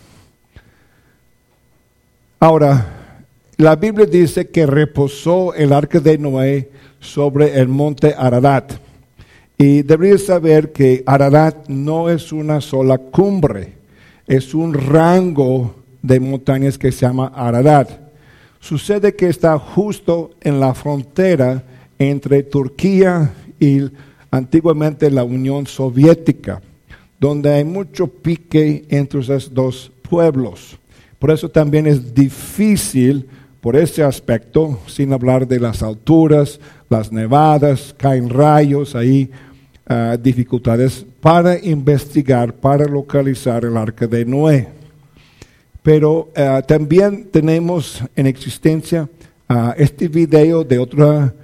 [2.38, 3.16] Ahora,
[3.56, 8.74] la Biblia dice que reposó el arca de Noé sobre el monte Ararat.
[9.56, 13.74] Y deberías saber que Ararat no es una sola cumbre,
[14.26, 17.88] es un rango de montañas que se llama Ararat.
[18.58, 21.62] Sucede que está justo en la frontera
[21.98, 23.82] entre Turquía y
[24.30, 26.60] antiguamente la Unión Soviética,
[27.24, 30.76] donde hay mucho pique entre esos dos pueblos.
[31.18, 33.26] Por eso también es difícil
[33.62, 36.60] por ese aspecto, sin hablar de las alturas,
[36.90, 39.30] las nevadas, caen rayos ahí,
[39.86, 44.68] ah, dificultades para investigar, para localizar el arca de Noé.
[45.82, 49.08] Pero ah, también tenemos en existencia
[49.48, 51.34] ah, este video de otra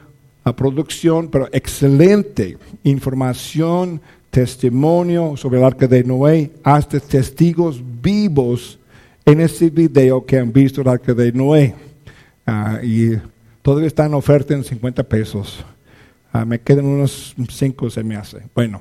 [0.54, 3.98] producción, pero excelente información,
[4.30, 8.78] testimonio sobre el arca de Noé, hasta testigos vivos
[9.24, 11.74] en ese video que han visto el arca de Noé.
[12.46, 13.18] Ah, y
[13.62, 15.64] todavía está en oferta en 50 pesos.
[16.32, 18.42] Ah, me quedan unos 5, se me hace.
[18.54, 18.80] Bueno,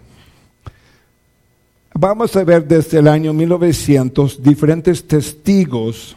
[1.93, 6.15] vamos a ver desde el año 1900 diferentes testigos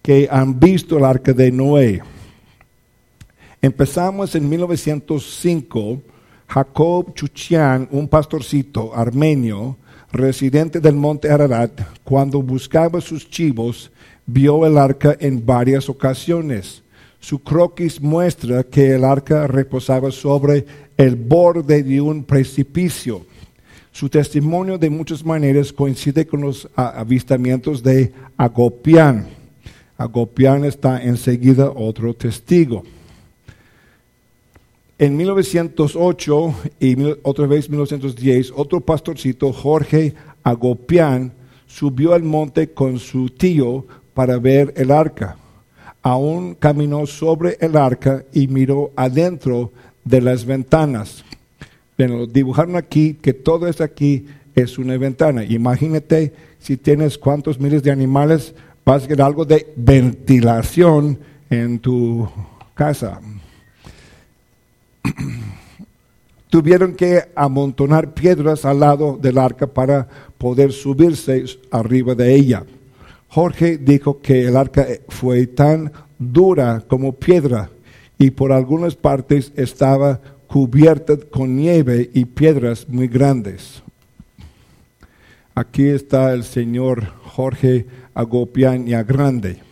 [0.00, 2.02] que han visto el arca de Noé.
[3.60, 6.00] Empezamos en 1905.
[6.52, 9.78] Jacob Chuchian, un pastorcito armenio,
[10.12, 13.90] residente del monte Ararat, cuando buscaba sus chivos,
[14.26, 16.82] vio el arca en varias ocasiones.
[17.20, 20.66] Su croquis muestra que el arca reposaba sobre
[20.98, 23.24] el borde de un precipicio.
[23.90, 29.26] Su testimonio de muchas maneras coincide con los avistamientos de Agopián.
[29.96, 32.82] Agopián está enseguida otro testigo.
[35.02, 41.32] En 1908 y otra vez 1910, otro pastorcito, Jorge Agopián,
[41.66, 43.84] subió al monte con su tío
[44.14, 45.36] para ver el arca.
[46.02, 49.72] Aún caminó sobre el arca y miró adentro
[50.04, 51.24] de las ventanas.
[51.98, 55.42] Bueno, dibujaron aquí que todo es aquí es una ventana.
[55.42, 61.18] Imagínate si tienes cuántos miles de animales, vas a ver algo de ventilación
[61.50, 62.30] en tu
[62.74, 63.20] casa.
[66.50, 70.06] tuvieron que amontonar piedras al lado del arca para
[70.38, 72.64] poder subirse arriba de ella.
[73.28, 77.70] Jorge dijo que el arca fue tan dura como piedra
[78.18, 83.82] y por algunas partes estaba cubierta con nieve y piedras muy grandes.
[85.54, 89.71] Aquí está el señor Jorge Agopian Grande.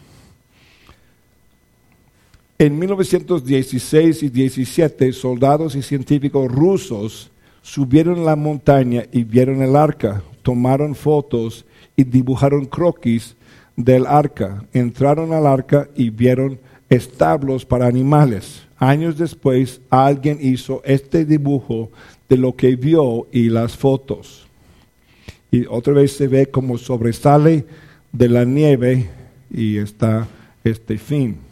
[2.61, 7.31] En 1916 y 17, soldados y científicos rusos
[7.63, 11.65] subieron la montaña y vieron el arca, tomaron fotos
[11.97, 13.35] y dibujaron croquis
[13.77, 14.63] del arca.
[14.75, 18.67] Entraron al arca y vieron establos para animales.
[18.77, 21.91] Años después, alguien hizo este dibujo
[22.29, 24.47] de lo que vio y las fotos.
[25.51, 27.65] Y otra vez se ve como sobresale
[28.13, 29.09] de la nieve
[29.51, 30.29] y está
[30.63, 31.49] este fin.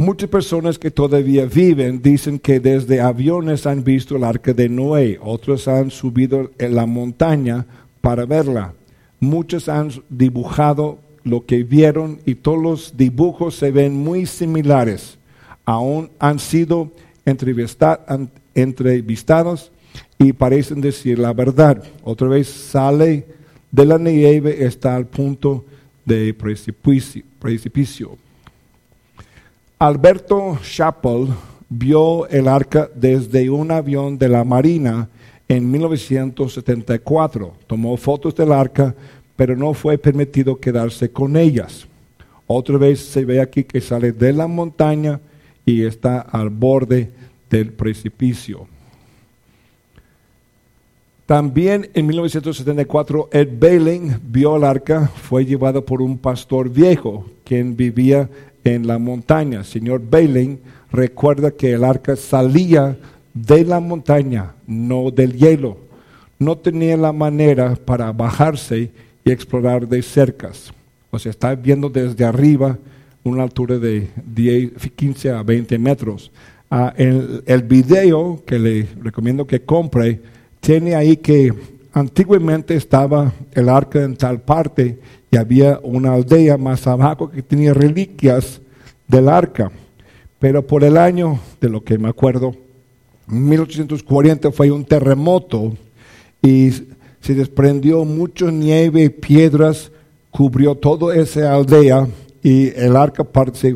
[0.00, 5.18] Muchas personas que todavía viven dicen que desde aviones han visto el arca de Noé,
[5.20, 7.66] otros han subido en la montaña
[8.00, 8.72] para verla.
[9.20, 15.18] Muchos han dibujado lo que vieron y todos los dibujos se ven muy similares.
[15.66, 16.90] Aún han sido
[17.26, 19.70] entrevistados
[20.18, 21.84] y parecen decir la verdad.
[22.02, 23.26] Otra vez sale
[23.70, 25.66] de la nieve, está al punto
[26.06, 28.16] de precipicio.
[29.82, 31.28] Alberto Chappell
[31.70, 35.08] vio el arca desde un avión de la Marina
[35.48, 37.54] en 1974.
[37.66, 38.94] Tomó fotos del arca,
[39.36, 41.86] pero no fue permitido quedarse con ellas.
[42.46, 45.18] Otra vez se ve aquí que sale de la montaña
[45.64, 47.10] y está al borde
[47.48, 48.66] del precipicio.
[51.24, 57.76] También en 1974 Ed Bailing vio el arca, fue llevado por un pastor viejo quien
[57.76, 58.28] vivía
[58.64, 59.64] en la montaña.
[59.64, 60.58] Señor Bailing
[60.90, 62.96] recuerda que el arca salía
[63.34, 65.78] de la montaña, no del hielo.
[66.38, 68.90] No tenía la manera para bajarse
[69.24, 70.72] y explorar de cercas.
[71.10, 72.78] O sea, está viendo desde arriba
[73.22, 76.30] una altura de 10, 15 a 20 metros.
[76.70, 80.20] Ah, el, el video que le recomiendo que compre
[80.60, 81.52] tiene ahí que
[81.92, 84.98] antiguamente estaba el arca en tal parte
[85.30, 88.60] y había una aldea más abajo que tenía reliquias
[89.06, 89.70] del arca.
[90.38, 92.54] Pero por el año, de lo que me acuerdo,
[93.26, 95.74] 1840 fue un terremoto
[96.42, 96.70] y
[97.20, 99.92] se desprendió mucha nieve y piedras,
[100.30, 102.08] cubrió toda esa aldea
[102.42, 103.26] y el arca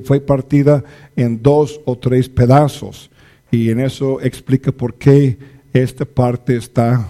[0.05, 0.83] fue partida
[1.15, 3.11] en dos o tres pedazos.
[3.51, 5.39] Y en eso explica por qué
[5.73, 7.09] esta parte está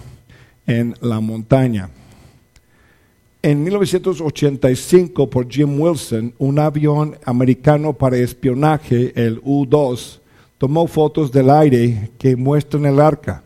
[0.67, 1.89] en la montaña.
[3.41, 10.19] En 1985, por Jim Wilson, un avión americano para espionaje, el U-2,
[10.57, 13.43] tomó fotos del aire que muestran el arca.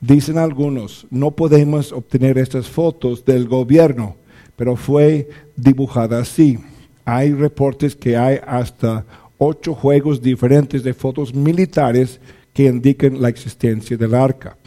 [0.00, 4.16] Dicen algunos, no podemos obtener estas fotos del gobierno,
[4.54, 6.58] pero fue dibujada así.
[7.06, 9.06] Hay reportes que hay hasta
[9.38, 12.20] ocho juegos diferentes de fotos militares
[12.52, 14.58] que indican la existencia del arca.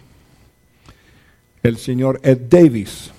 [1.64, 3.12] El señor Ed Davis,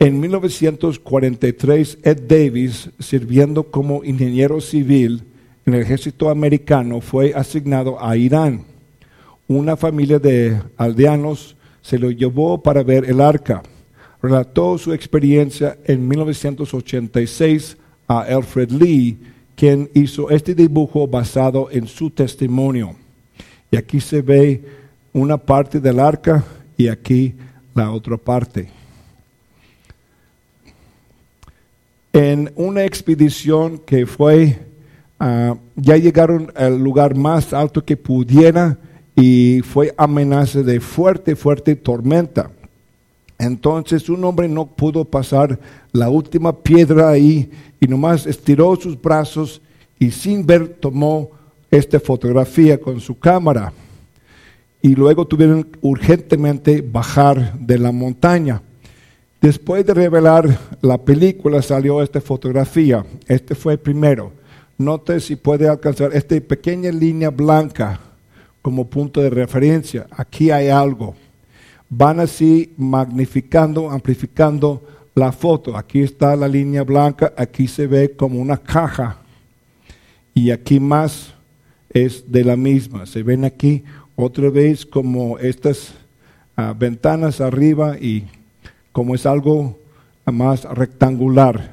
[0.00, 5.24] en 1943, Ed Davis, sirviendo como ingeniero civil
[5.66, 8.62] en el ejército americano, fue asignado a Irán.
[9.48, 13.64] Una familia de aldeanos se lo llevó para ver el arca.
[14.22, 17.76] Relató su experiencia en 1986
[18.06, 19.18] a Alfred Lee,
[19.56, 22.94] quien hizo este dibujo basado en su testimonio.
[23.72, 24.62] Y aquí se ve
[25.12, 26.44] una parte del arca
[26.78, 27.34] y aquí
[27.74, 28.78] la otra parte.
[32.18, 34.58] en una expedición que fue,
[35.20, 38.76] ah, ya llegaron al lugar más alto que pudiera
[39.14, 42.50] y fue amenaza de fuerte, fuerte tormenta.
[43.38, 45.60] Entonces un hombre no pudo pasar
[45.92, 47.48] la última piedra ahí
[47.78, 49.60] y nomás estiró sus brazos
[49.96, 51.30] y sin ver tomó
[51.70, 53.72] esta fotografía con su cámara.
[54.80, 58.62] Y luego tuvieron urgentemente bajar de la montaña.
[59.40, 63.04] Después de revelar la película salió esta fotografía.
[63.26, 64.32] Este fue el primero.
[64.76, 68.00] Note si puede alcanzar esta pequeña línea blanca
[68.62, 70.06] como punto de referencia.
[70.10, 71.14] Aquí hay algo.
[71.88, 74.82] Van así magnificando, amplificando
[75.14, 75.76] la foto.
[75.76, 79.18] Aquí está la línea blanca, aquí se ve como una caja.
[80.34, 81.34] Y aquí más
[81.90, 83.06] es de la misma.
[83.06, 83.84] Se ven aquí
[84.20, 85.94] otra vez como estas
[86.56, 88.24] ah, ventanas arriba y
[88.90, 89.78] como es algo
[90.26, 91.70] más rectangular.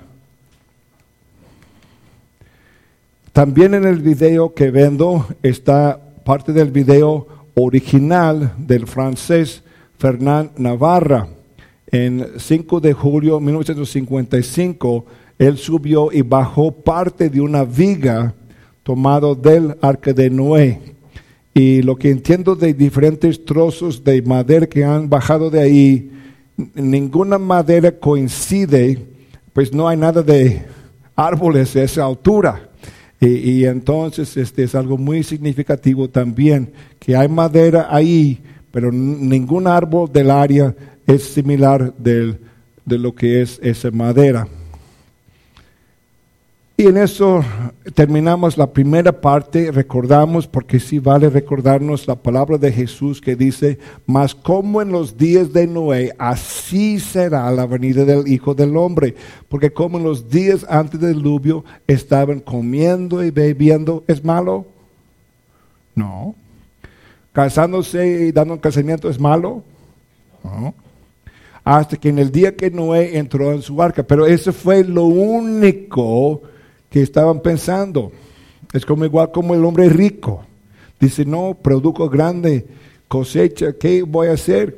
[3.34, 9.64] También en el video que vendo está parte del video original del francés
[9.98, 11.28] Fernand Navarra.
[11.88, 15.06] En 5 de julio de 1955,
[15.40, 18.36] él subió y bajó parte de una viga
[18.84, 20.95] tomado del arca de Noé.
[21.58, 26.12] Y lo que entiendo de diferentes trozos de madera que han bajado de ahí,
[26.74, 29.08] ninguna madera coincide,
[29.54, 30.64] pues no hay nada de
[31.16, 32.70] árboles de esa altura.
[33.22, 40.12] Y, entonces este es algo muy significativo también, que hay madera ahí, pero ningún árbol
[40.12, 40.76] del área
[41.08, 42.38] es similar de
[42.86, 44.46] lo que es esa madera.
[46.78, 47.42] Y en eso
[47.94, 53.80] terminamos la primera parte, recordamos, porque sí vale recordarnos la palabra de Jesús que dice,
[54.06, 59.16] mas como en los días de Noé, así será la venida del Hijo del Hombre,
[59.48, 64.66] porque como en los días antes del diluvio estaban comiendo y bebiendo, ¿es malo?
[65.96, 66.36] No.
[67.32, 69.64] Casándose y dando un casamiento, ¿es malo?
[70.44, 70.74] No.
[71.64, 75.06] Hasta que en el día que Noé entró en su barca, pero eso fue lo
[75.06, 76.42] único
[76.90, 78.12] que estaban pensando.
[78.74, 80.46] Es como igual como el hombre rico.
[81.00, 82.66] Dice, no, produjo grande
[83.08, 84.76] cosecha, ¿qué voy a hacer?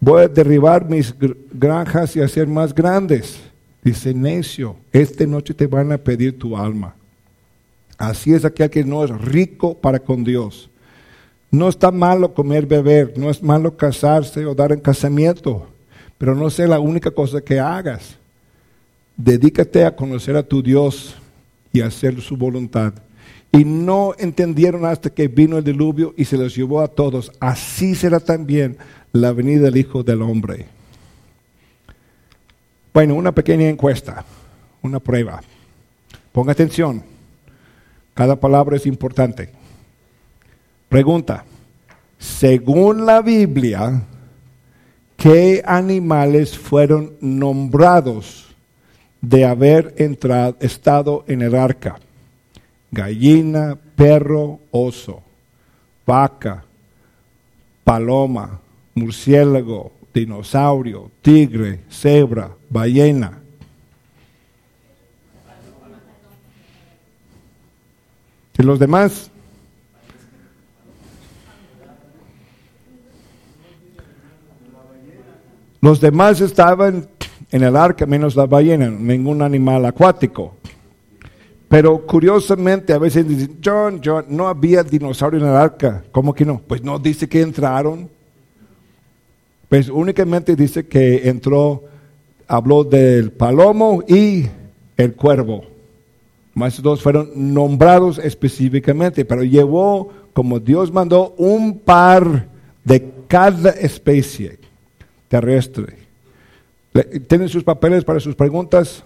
[0.00, 1.14] Voy a derribar mis
[1.52, 3.38] granjas y hacer más grandes.
[3.82, 6.94] Dice, necio, esta noche te van a pedir tu alma.
[7.96, 10.68] Así es aquel que no es rico para con Dios.
[11.50, 15.66] No está malo comer, beber, no es malo casarse o dar en casamiento,
[16.18, 18.18] pero no sea la única cosa que hagas.
[19.16, 21.16] Dedícate a conocer a tu Dios
[21.72, 22.92] y hacer su voluntad.
[23.50, 27.32] Y no entendieron hasta que vino el diluvio y se los llevó a todos.
[27.40, 28.76] Así será también
[29.12, 30.66] la venida del Hijo del Hombre.
[32.92, 34.24] Bueno, una pequeña encuesta,
[34.82, 35.42] una prueba.
[36.32, 37.02] Ponga atención.
[38.12, 39.50] Cada palabra es importante.
[40.88, 41.44] Pregunta.
[42.18, 44.02] Según la Biblia,
[45.16, 48.45] ¿qué animales fueron nombrados
[49.20, 51.98] de haber entrado, estado en el arca.
[52.90, 55.22] Gallina, perro, oso,
[56.06, 56.64] vaca,
[57.84, 58.60] paloma,
[58.94, 63.40] murciélago, dinosaurio, tigre, cebra, ballena.
[68.58, 69.30] ¿Y los demás?
[75.80, 77.08] Los demás estaban
[77.56, 80.56] en el arca menos la ballena, ningún animal acuático.
[81.68, 86.04] Pero curiosamente a veces dicen, John, John, no había dinosaurio en el arca.
[86.12, 86.60] ¿Cómo que no?
[86.66, 88.10] Pues no dice que entraron.
[89.70, 91.84] Pues únicamente dice que entró,
[92.46, 94.46] habló del palomo y
[94.98, 95.64] el cuervo.
[96.52, 102.48] Más dos fueron nombrados específicamente, pero llevó, como Dios mandó, un par
[102.84, 104.58] de cada especie
[105.28, 106.05] terrestre.
[107.04, 109.02] ¿Tienen sus papeles para sus preguntas?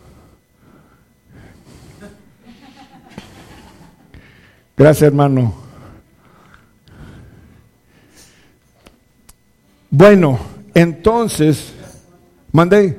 [4.76, 5.54] Gracias, hermano.
[9.90, 10.38] Bueno,
[10.72, 11.72] entonces,
[12.52, 12.96] mandé.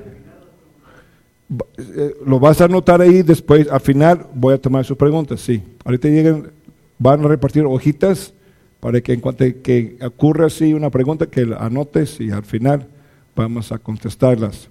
[1.78, 5.62] Eh, lo vas a anotar ahí después, al final voy a tomar sus preguntas, sí.
[5.84, 6.52] Ahorita lleguen,
[6.98, 8.34] van a repartir hojitas
[8.80, 12.88] para que en cuanto que ocurra así una pregunta, que anotes y al final
[13.36, 14.70] vamos a contestarlas.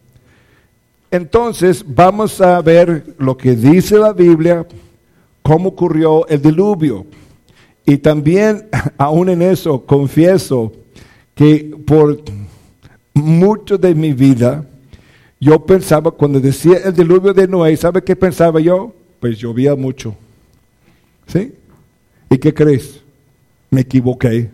[1.11, 4.67] Entonces vamos a ver lo que dice la Biblia,
[5.43, 7.07] cómo ocurrió el diluvio.
[7.85, 10.73] Y también, aún en eso, confieso
[11.35, 12.23] que por
[13.15, 14.65] mucho de mi vida,
[15.41, 18.93] yo pensaba, cuando decía el diluvio de Noé, ¿sabe qué pensaba yo?
[19.19, 20.15] Pues llovía mucho.
[21.27, 21.55] ¿Sí?
[22.29, 23.01] ¿Y qué crees?
[23.71, 24.51] Me equivoqué.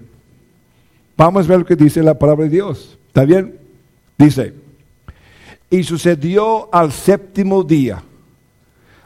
[1.16, 2.98] Vamos a ver lo que dice la palabra de Dios.
[3.08, 3.58] ¿Está bien?
[4.16, 4.54] Dice,
[5.70, 8.02] y sucedió al séptimo día.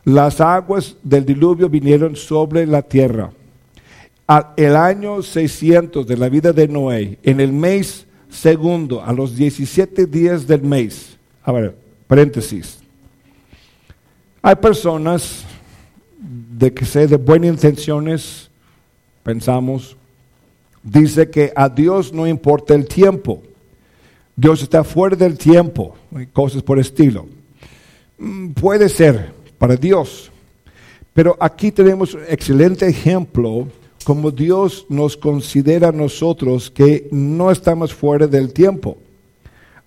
[0.04, 3.30] Las aguas del diluvio vinieron sobre la tierra.
[4.26, 9.36] Al, el año 600 de la vida de Noé, en el mes segundo, a los
[9.36, 11.18] 17 días del mes.
[11.42, 12.78] A ver, paréntesis.
[14.42, 15.44] Hay personas
[16.20, 18.50] de que sé de buenas intenciones,
[19.22, 19.96] pensamos,
[20.82, 23.42] dice que a Dios no importa el tiempo.
[24.40, 25.94] Dios está fuera del tiempo,
[26.32, 27.26] cosas por estilo.
[28.16, 30.30] Mm, puede ser para Dios,
[31.12, 33.68] pero aquí tenemos un excelente ejemplo
[34.02, 38.96] como Dios nos considera a nosotros que no estamos fuera del tiempo.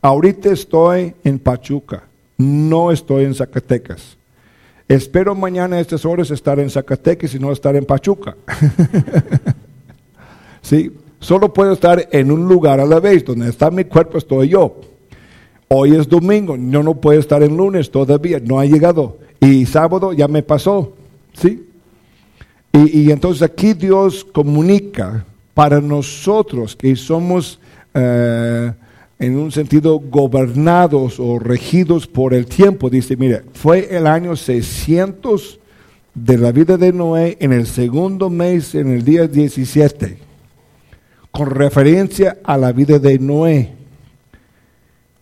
[0.04, 2.04] Ahorita estoy en Pachuca,
[2.38, 4.18] no estoy en Zacatecas.
[4.88, 8.38] Espero mañana a estas horas estar en Zacatecas y no estar en Pachuca.
[10.62, 10.92] ¿sí?
[11.24, 13.24] Solo puedo estar en un lugar a la vez.
[13.24, 14.76] Donde está mi cuerpo estoy yo.
[15.70, 19.18] Hoy es domingo, yo no puedo estar en lunes todavía, no ha llegado.
[19.40, 20.94] Y sábado ya me pasó,
[21.34, 21.68] ¿sí?
[22.74, 27.60] Y, entonces aquí Dios comunica para nosotros que somos
[27.94, 28.72] eh,
[29.18, 32.90] en un sentido gobernados o regidos por el tiempo.
[32.90, 35.60] Dice, mire, fue el año 600
[36.14, 40.33] de la vida de Noé en el segundo mes, en el día 17,
[41.34, 43.74] con referencia a la vida de Noé.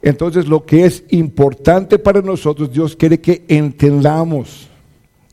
[0.01, 4.68] Entonces lo que es importante para nosotros, Dios quiere que entendamos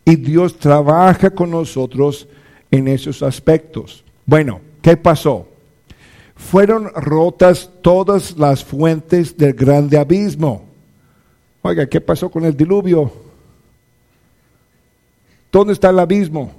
[0.05, 2.29] y Dios trabaja con nosotros
[2.71, 4.05] en esos aspectos.
[4.25, 5.49] Bueno, ¿qué pasó?
[6.37, 10.63] Fueron rotas todas las fuentes del grande abismo.
[11.61, 13.11] Oiga, ¿qué pasó con el diluvio?
[15.51, 16.53] ¿Dónde está el abismo?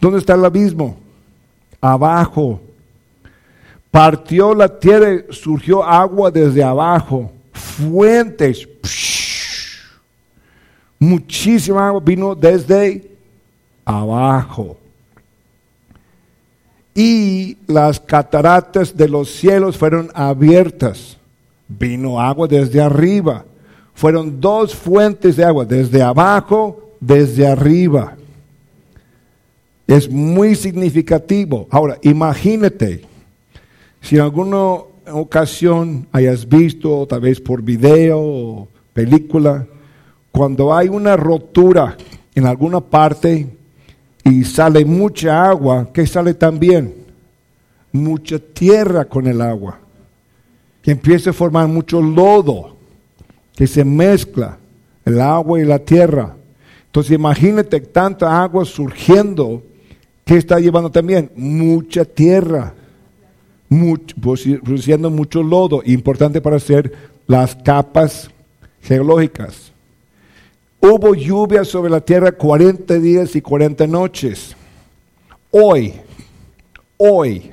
[0.00, 1.05] ¿Dónde está el abismo?
[1.92, 2.60] Abajo.
[3.90, 8.68] Partió la tierra, surgió agua desde abajo, fuentes,
[10.98, 13.10] muchísima agua vino desde
[13.84, 14.76] abajo.
[16.94, 21.16] Y las cataratas de los cielos fueron abiertas.
[21.68, 23.44] Vino agua desde arriba.
[23.94, 28.16] Fueron dos fuentes de agua, desde abajo, desde arriba.
[29.86, 31.68] Es muy significativo.
[31.70, 33.02] Ahora, imagínate
[34.00, 34.58] si en alguna
[35.12, 39.66] ocasión hayas visto, tal vez por video o película,
[40.32, 41.96] cuando hay una rotura
[42.34, 43.46] en alguna parte
[44.24, 46.94] y sale mucha agua, ¿qué sale también?
[47.92, 49.78] Mucha tierra con el agua,
[50.82, 52.76] que empieza a formar mucho lodo,
[53.54, 54.58] que se mezcla
[55.04, 56.36] el agua y la tierra.
[56.86, 59.62] Entonces imagínate tanta agua surgiendo,
[60.26, 61.30] ¿qué está llevando también?
[61.36, 62.74] Mucha tierra
[64.62, 66.92] produciendo mucho lodo, importante para hacer
[67.26, 68.28] las capas
[68.82, 69.72] geológicas.
[70.80, 74.54] Hubo lluvia sobre la tierra 40 días y 40 noches.
[75.50, 75.94] Hoy,
[76.96, 77.52] hoy,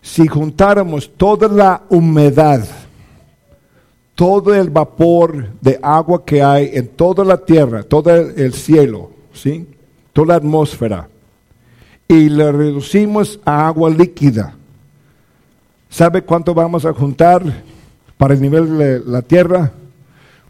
[0.00, 2.64] si juntáramos toda la humedad,
[4.14, 9.66] todo el vapor de agua que hay en toda la tierra, todo el cielo, ¿sí?
[10.12, 11.08] toda la atmósfera,
[12.10, 14.56] y le reducimos a agua líquida,
[15.88, 17.42] ¿Sabe cuánto vamos a juntar
[18.16, 19.72] para el nivel de la tierra?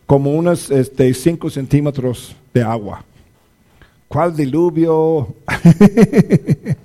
[0.06, 3.02] Como unos 5 este, centímetros de agua.
[4.06, 5.34] ¿Cuál diluvio?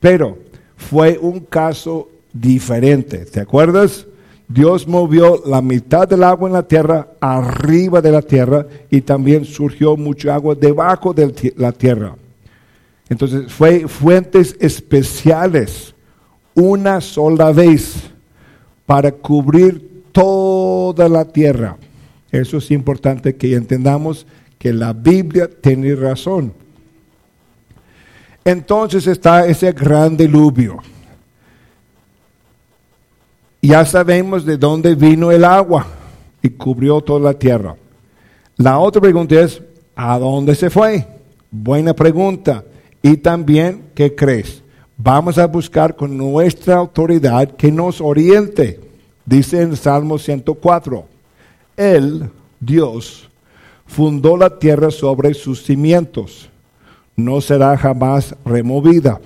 [0.00, 0.38] Pero
[0.76, 3.26] fue un caso diferente.
[3.26, 4.06] ¿Te acuerdas?
[4.48, 9.44] Dios movió la mitad del agua en la tierra arriba de la tierra y también
[9.44, 12.16] surgió mucha agua debajo de la tierra.
[13.08, 15.94] Entonces fue fuentes especiales
[16.54, 18.10] una sola vez
[18.86, 21.76] para cubrir toda la tierra.
[22.30, 24.26] Eso es importante que entendamos
[24.58, 26.52] que la Biblia tiene razón.
[28.44, 30.78] Entonces está ese gran diluvio.
[33.62, 35.86] Ya sabemos de dónde vino el agua
[36.42, 37.74] y cubrió toda la tierra.
[38.56, 39.62] La otra pregunta es,
[39.96, 41.06] ¿a dónde se fue?
[41.50, 42.62] Buena pregunta.
[43.04, 44.62] Y también, ¿qué crees?
[44.96, 48.80] Vamos a buscar con nuestra autoridad que nos oriente.
[49.26, 51.04] Dice en Salmo 104,
[51.76, 53.28] Él, Dios,
[53.84, 56.48] fundó la tierra sobre sus cimientos,
[57.14, 59.20] no será jamás removida.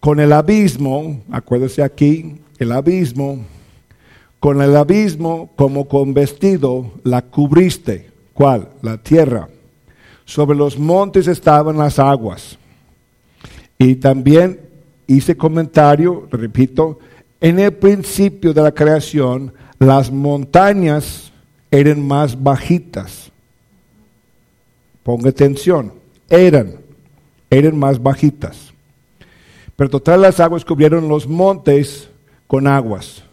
[0.00, 3.44] Con el abismo, acuérdese aquí, el abismo,
[4.40, 8.10] con el abismo como con vestido la cubriste.
[8.34, 8.70] ¿Cuál?
[8.82, 9.48] La tierra.
[10.24, 12.58] Sobre los montes estaban las aguas
[13.82, 14.60] y también
[15.08, 17.00] hice comentario, repito,
[17.40, 21.32] en el principio de la creación las montañas
[21.68, 23.32] eran más bajitas.
[25.02, 25.92] Ponga atención,
[26.30, 26.76] eran,
[27.50, 28.72] eran más bajitas.
[29.74, 32.08] Pero total las aguas cubrieron los montes
[32.46, 33.24] con aguas.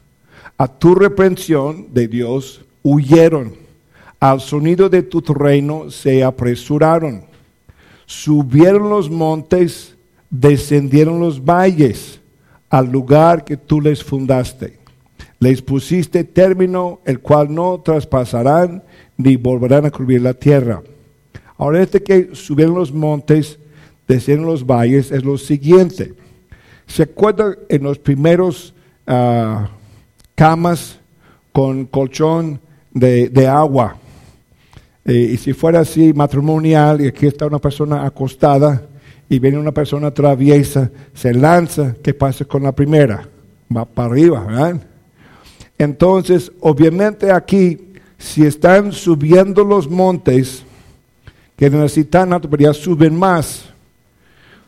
[0.58, 3.54] A tu reprensión de Dios huyeron.
[4.20, 7.26] Al sonido de tu reino se apresuraron.
[8.08, 9.96] Subieron los montes
[10.30, 12.20] descendieron los valles
[12.70, 14.78] al lugar que tú les fundaste.
[15.40, 18.84] Les pusiste término el cual no traspasarán
[19.18, 20.82] ni volverán a cubrir la tierra.
[21.58, 23.60] Ahora este que subieron los montes,
[24.08, 26.14] descendieron los valles, es lo siguiente.
[26.88, 28.74] ¿Se acuerdan en los primeros
[29.06, 29.70] ah,
[30.36, 31.00] camas
[31.52, 32.60] con colchón
[32.92, 33.98] de, agua?
[35.06, 38.84] Eh, y si fuera así matrimonial, y aquí está una persona acostada,
[39.30, 43.30] y viene una persona traviesa, se lanza, ¿qué pasa con la primera?
[43.76, 44.82] Va para arriba, ¿verdad?
[45.78, 47.78] Entonces, obviamente aquí,
[48.18, 50.64] si están subiendo los montes,
[51.56, 53.66] que necesitan alto, pero ya suben más,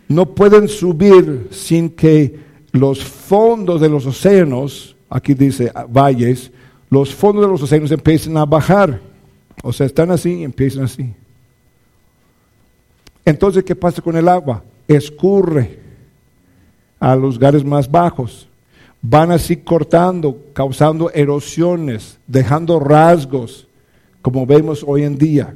[0.08, 2.40] no pueden subir sin que
[2.72, 6.52] los fondos de los océanos, aquí dice valles,
[6.90, 9.00] los fondos de los océanos empiecen a bajar.
[9.64, 11.14] O sea, están así y empiezan así.
[13.26, 14.64] Entonces, ¿qué pasa con el agua?
[14.88, 15.80] Escurre
[17.00, 18.48] a los lugares más bajos.
[19.02, 23.68] Van así cortando, causando erosiones, dejando rasgos,
[24.22, 25.54] como vemos hoy en día.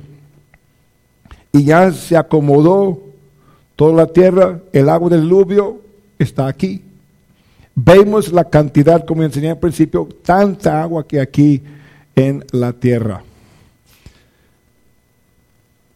[1.52, 3.00] Y ya se acomodó
[3.76, 5.82] toda la tierra, el agua del diluvio
[6.18, 6.82] está aquí.
[7.76, 11.62] Vemos la cantidad, como enseñé al principio, tanta agua que aquí
[12.16, 13.22] en la tierra.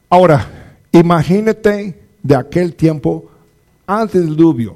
[0.10, 0.59] Ahora,
[0.92, 3.30] Imagínate de aquel tiempo
[3.86, 4.76] antes del diluvio.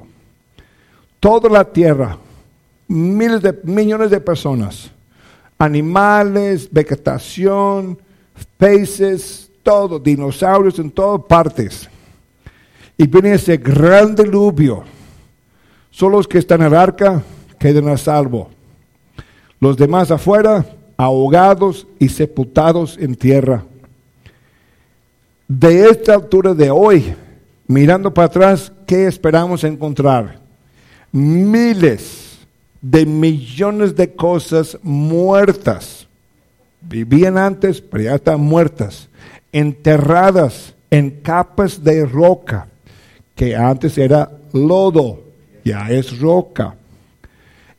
[1.20, 2.18] Toda la tierra,
[2.88, 4.92] miles de millones de personas,
[5.58, 7.98] animales, vegetación,
[8.58, 11.90] peces, todo, dinosaurios en todas partes.
[12.98, 14.84] Y viene ese gran diluvio.
[15.90, 17.24] Solo los que están en el arca
[17.58, 18.50] quedan a salvo.
[19.60, 20.66] Los demás afuera,
[20.98, 23.64] ahogados y sepultados en tierra
[25.60, 27.14] de esta altura de hoy,
[27.68, 30.40] mirando para atrás, ¿qué esperamos encontrar?
[31.12, 32.40] Miles
[32.82, 36.08] de millones de cosas muertas.
[36.82, 39.10] Vivían antes, pero ya están muertas.
[39.52, 42.68] Enterradas en capas de roca,
[43.36, 45.22] que antes era lodo,
[45.64, 46.76] ya es roca.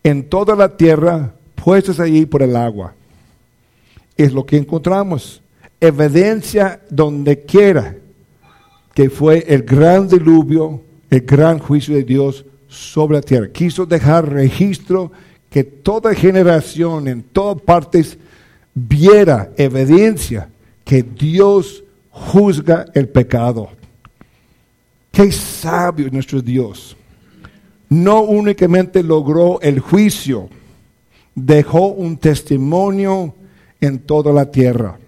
[0.05, 2.95] En toda la tierra, puestas allí por el agua.
[4.17, 5.43] Es lo que encontramos
[5.81, 7.97] evidencia donde quiera
[8.95, 13.49] que fue el gran diluvio, el gran juicio de Dios sobre la tierra.
[13.49, 15.11] Quiso dejar registro
[15.51, 18.17] que toda generación en todas partes
[18.75, 20.49] viera evidencia
[20.85, 23.69] que Dios juzga el pecado.
[25.11, 26.97] Qué sabio nuestro Dios.
[27.89, 30.49] No únicamente logró el juicio,
[31.35, 33.35] dejó un testimonio
[33.81, 34.99] en toda la tierra.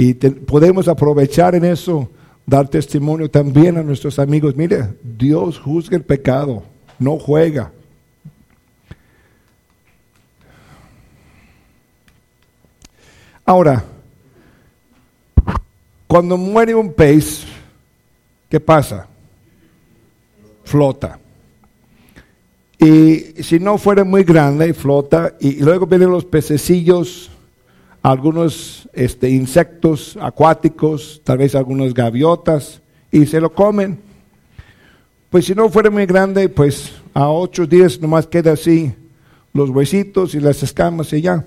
[0.00, 2.08] Y podemos aprovechar en eso,
[2.46, 4.56] dar testimonio también a nuestros amigos.
[4.56, 6.62] Mire, Dios juzga el pecado,
[6.98, 7.70] no juega.
[13.44, 13.84] Ahora,
[16.06, 17.44] cuando muere un pez,
[18.48, 19.06] ¿qué pasa?
[20.64, 21.18] Flota.
[22.78, 25.34] Y si no fuera muy grande, flota.
[25.40, 27.29] Y luego vienen los pececillos
[28.02, 32.80] algunos este, insectos acuáticos, tal vez algunas gaviotas,
[33.10, 33.98] y se lo comen.
[35.28, 38.92] Pues si no fuera muy grande, pues a ocho días nomás queda así
[39.52, 41.44] los huesitos y las escamas y ya.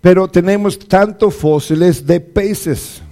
[0.00, 3.02] Pero tenemos tantos fósiles de peces.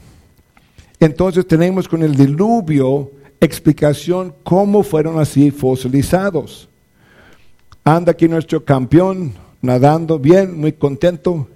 [1.01, 3.11] Entonces tenemos con el diluvio
[3.41, 6.69] explicación cómo fueron así fosilizados.
[7.85, 9.33] Anda aquí nuestro campeón,
[9.63, 11.49] nadando bien, muy contento.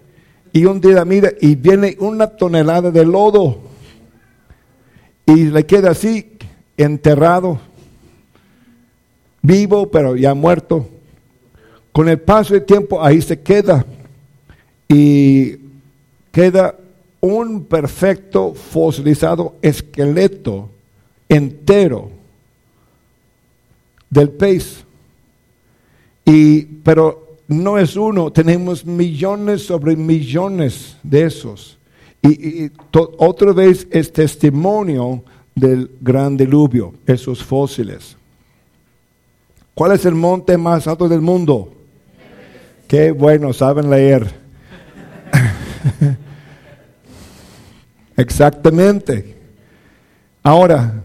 [0.52, 3.58] Y un día mira y viene una tonelada de lodo
[5.26, 6.32] y le queda así
[6.76, 7.60] enterrado,
[9.42, 10.88] vivo pero ya muerto.
[11.92, 13.84] Con el paso del tiempo ahí se queda
[14.88, 15.56] y
[16.32, 16.74] queda
[17.20, 20.70] un perfecto fosilizado esqueleto
[21.28, 22.10] entero
[24.08, 24.84] del pez.
[26.24, 31.78] Y, pero no es uno, tenemos millones sobre millones de esos.
[32.22, 35.24] Y, otra vez es testimonio
[35.56, 38.16] del gran diluvio, esos fósiles.
[39.74, 41.72] ¿Cuál es el monte más alto del mundo?
[42.86, 44.32] Qué bueno, saben leer.
[48.16, 49.36] Exactamente.
[50.44, 51.02] Ahora,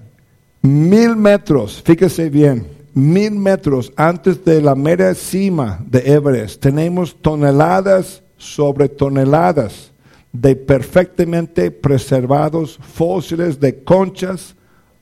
[0.62, 8.24] mil metros, fíjese bien, mil metros antes de la mera cima de Everest, tenemos toneladas
[8.38, 9.92] sobre toneladas
[10.32, 14.56] de perfectamente preservados fósiles de conchas,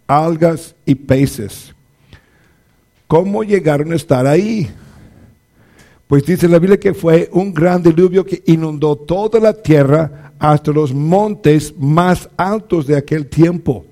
[0.07, 1.73] algas y peces.
[3.07, 4.69] ¿Cómo llegaron a estar ahí?
[6.07, 10.71] Pues dice la Biblia que fue un gran diluvio que inundó toda la tierra hasta
[10.71, 13.85] los montes más altos de aquel tiempo.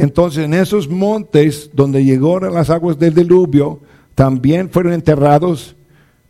[0.00, 3.80] Entonces en esos montes donde llegaron las aguas del diluvio,
[4.14, 5.76] también fueron enterrados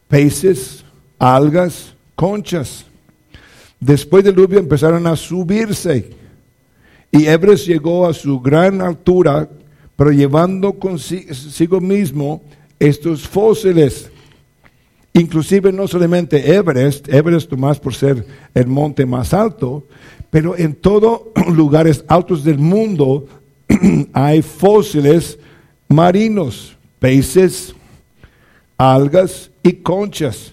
[0.08, 0.84] peces,
[1.20, 2.84] algas, conchas.
[3.78, 6.10] Después del diluvio empezaron a subirse
[7.12, 9.48] Y Everest llegó a su gran altura,
[9.94, 12.42] pero llevando consigo mismo
[12.80, 14.10] estos fósiles.
[15.12, 19.86] Inclusive no solamente Everest, Everest más por ser el monte más alto,
[20.28, 21.20] pero en todos
[21.54, 23.28] lugares altos del mundo
[24.12, 25.38] hay fósiles
[25.88, 27.74] marinos, peces,
[28.76, 30.52] algas y conchas.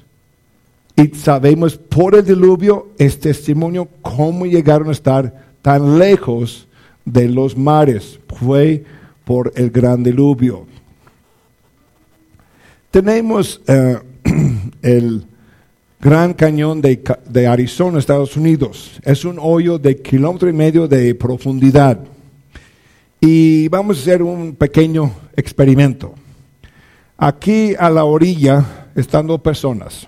[0.95, 6.68] Y sabemos por el diluvio, es testimonio cómo llegaron a estar tan lejos
[7.05, 8.20] de los mares.
[8.28, 8.84] Fue
[9.24, 10.65] por el gran diluvio.
[12.89, 13.99] Tenemos eh,
[14.82, 15.26] el
[15.99, 18.99] Gran Cañón de, de, Arizona, Estados Unidos.
[19.03, 21.99] Es un hoyo de kilómetro y medio de profundidad.
[23.20, 26.13] Y vamos a hacer un pequeño experimento.
[27.18, 30.07] Aquí a la orilla están dos personas.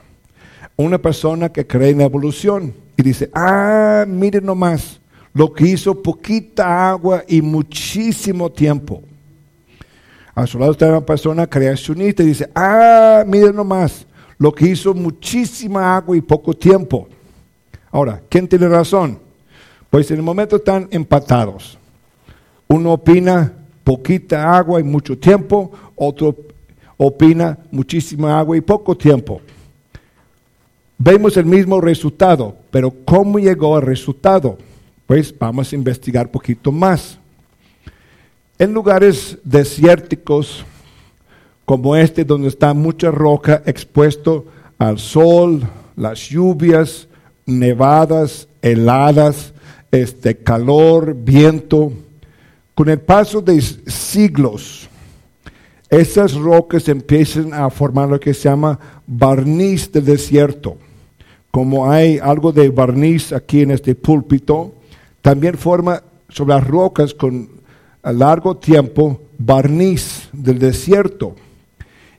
[0.75, 4.99] Una persona que cree en la evolución y dice, ah, miren nomás,
[5.33, 9.01] lo que hizo poquita agua y muchísimo tiempo.
[10.35, 14.05] A su lado está una persona creacionista y dice, ah, miren nomás,
[14.37, 17.07] lo que hizo muchísima agua y poco tiempo.
[17.91, 19.19] Ahora, ¿quién tiene razón?
[19.89, 21.79] Pues en el momento están empatados.
[22.69, 23.51] Uno opina
[23.83, 26.35] poquita agua y mucho tiempo, otro
[26.97, 29.41] opina muchísima agua y poco tiempo.
[30.97, 34.57] Vemos el mismo resultado, pero ¿cómo llegó al resultado?
[35.07, 37.17] Pues vamos a investigar poquito más.
[38.59, 40.63] En lugares desérticos
[41.65, 44.45] como este, donde está mucha roca expuesto
[44.77, 45.61] al sol,
[45.95, 47.07] las lluvias,
[47.45, 49.53] nevadas, heladas,
[49.91, 51.93] este calor, viento,
[52.79, 54.87] con el paso de siglos,
[55.89, 60.77] esas rocas empiezan a formar lo que se llama barniz del desierto.
[61.51, 64.75] Como hay algo de barniz aquí en este púlpito,
[65.21, 67.49] también forma sobre las rocas con
[68.01, 71.35] largo tiempo barniz del desierto.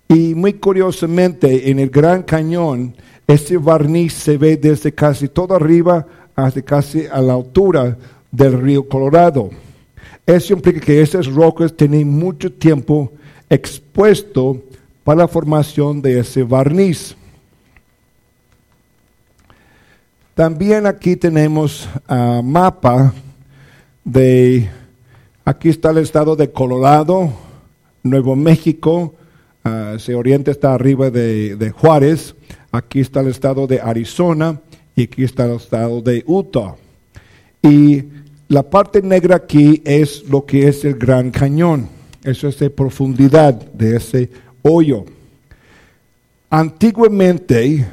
[0.09, 2.95] Y muy curiosamente, en el Gran Cañón,
[3.27, 6.07] ese barniz se ve desde casi todo arriba
[6.37, 7.97] hasta casi a la altura
[8.31, 9.49] del río Colorado.
[10.31, 13.11] Eso implica que esas rocas tienen mucho tiempo
[13.49, 14.63] expuesto
[15.03, 17.17] para la formación de ese barniz.
[20.37, 23.13] También aquí tenemos uh, mapa
[24.05, 24.71] de,
[25.45, 27.33] aquí está el estado de Colorado,
[28.05, 29.17] Nuevo México,
[29.65, 32.37] uh, se orienta está arriba de, de, Juárez,
[32.71, 34.61] aquí está el estado de Arizona
[34.95, 36.77] y aquí está el estado de Utah.
[37.63, 38.05] Y
[38.51, 41.89] la parte negra aquí es lo que es el Gran Cañón.
[42.25, 44.29] Eso es de profundidad de ese
[44.63, 45.05] hoyo.
[46.51, 47.87] Antiguamente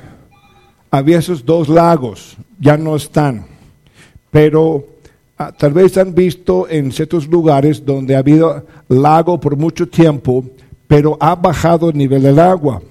[0.89, 3.45] había esos dos lagos, ya no están,
[4.31, 4.83] pero
[5.37, 10.43] ah, tal vez han visto en ciertos lugares donde ha habido lago por mucho tiempo,
[10.87, 12.81] pero ha bajado el nivel del agua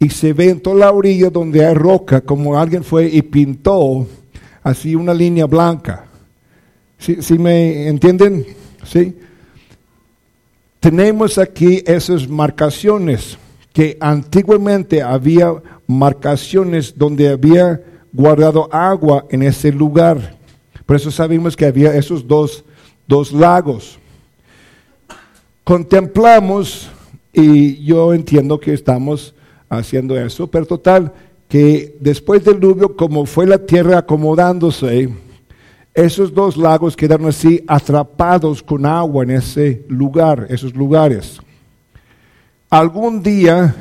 [0.00, 4.08] y se ve en toda la orilla donde hay roca, como alguien fue y pintó
[4.64, 6.08] así una línea blanca.
[7.02, 8.46] ¿Sí, ¿sí me entienden?
[8.84, 9.14] ¿Sí?
[10.82, 13.38] tenemos aquí esas marcaciones,
[13.72, 15.54] que antiguamente había
[15.86, 17.80] marcaciones donde había
[18.12, 20.36] guardado agua en ese lugar.
[20.84, 22.64] Por eso sabemos que había esos dos,
[23.06, 23.96] dos lagos.
[25.62, 26.90] Contemplamos,
[27.32, 29.36] y yo entiendo que estamos
[29.68, 31.12] haciendo eso, pero total,
[31.48, 35.10] que después del diluvio, como fue la tierra acomodándose,
[35.94, 41.38] esos dos lagos quedaron así atrapados con agua en ese lugar, esos lugares.
[42.70, 43.74] Algún día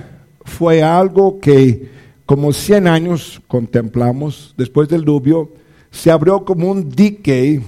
[0.43, 1.89] fue algo que
[2.25, 5.51] como 100 años contemplamos después del diluvio,
[5.91, 7.61] se abrió como un dique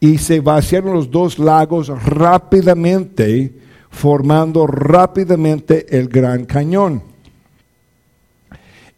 [0.00, 3.52] y se vaciaron los dos lagos rápidamente,
[3.90, 7.02] formando rápidamente el Gran Cañón.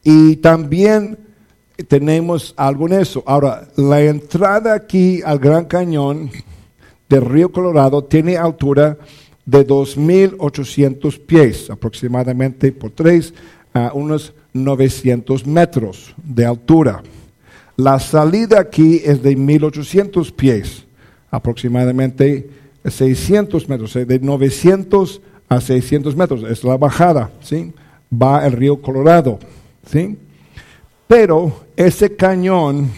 [0.02, 1.18] Y también
[1.88, 3.22] tenemos algo en eso.
[3.26, 6.30] Ahora, la entrada aquí al Gran Cañón
[7.08, 8.98] del río Colorado tiene altura
[9.44, 13.34] de 2.800 pies, aproximadamente por 3
[13.74, 17.02] a unos 900 metros de altura.
[17.76, 20.84] La salida aquí es de 1.800 pies,
[21.30, 22.48] aproximadamente
[22.84, 27.72] 600 metros, de 900 a 600 metros, es la bajada, ¿sí?
[28.12, 29.38] Va el río Colorado,
[29.86, 30.16] ¿sí?
[31.14, 32.90] Pero ese cañón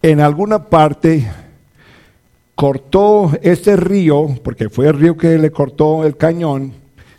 [0.00, 1.28] en alguna parte
[2.54, 6.72] cortó ese río, porque fue el río que le cortó el cañón,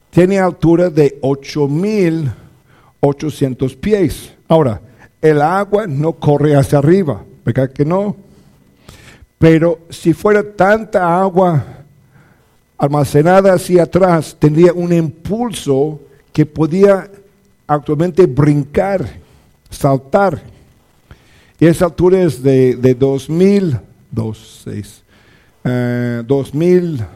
[0.10, 4.34] tiene altura de 8.800 pies.
[4.47, 4.80] Ahora,
[5.22, 8.16] el agua no corre hacia arriba, ¿verdad que no?
[9.38, 11.62] Pero si fuera tanta agua
[12.78, 16.00] almacenada hacia atrás, tendría un impulso
[16.32, 17.12] que podía
[17.68, 19.28] actualmente brincar,
[19.70, 20.42] saltar.
[21.60, 23.78] Y esa altura es de, de 2000,
[24.12, 27.10] 2600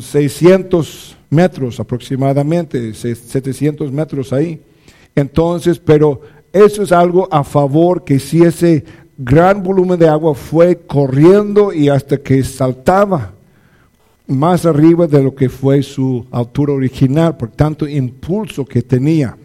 [0.00, 4.60] 600 metros aproximadamente, 700 metros ahí.
[5.14, 8.84] Entonces, pero eso es algo a favor que si ese
[9.16, 13.32] gran volumen de agua fue corriendo y hasta que saltaba
[14.26, 19.36] más arriba de lo que fue su altura original, por tanto impulso que tenía.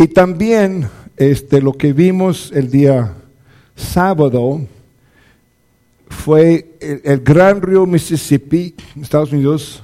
[0.00, 0.88] Y también
[1.18, 3.12] este, lo que vimos el día
[3.76, 4.66] sábado
[6.08, 9.82] fue el, gran río Mississippi, Estados Unidos,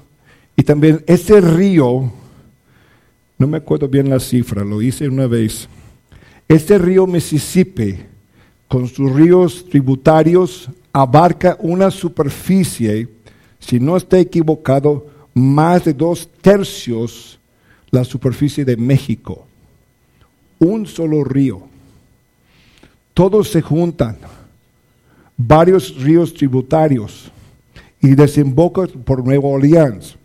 [0.57, 2.11] y también ese río,
[3.37, 5.69] no me acuerdo bien la cifra, lo hice una vez,
[6.49, 7.97] este río Mississippi,
[8.69, 13.07] con sus ríos tributarios, abarca una superficie
[13.59, 17.39] si no está equivocado, más de dos tercios
[17.91, 19.46] la superficie de México.
[20.59, 21.63] Un solo río.
[23.15, 24.19] Todos se juntan,
[25.37, 27.31] varios ríos tributarios
[28.01, 30.17] y desembocan por Nueva Orleans.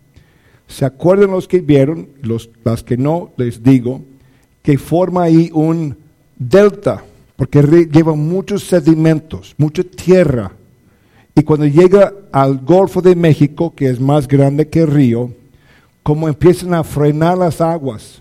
[0.66, 2.08] ¿Se acuerdan los que vieron?
[2.22, 4.02] Los, las que no, les digo,
[4.62, 5.96] que forma ahí un
[6.38, 7.04] delta,
[7.36, 10.52] porque lleva muchos sedimentos, mucha tierra
[11.34, 15.30] y cuando llega al Golfo de México, que es más grande que el río,
[16.02, 18.20] como empiezan a frenar las aguas,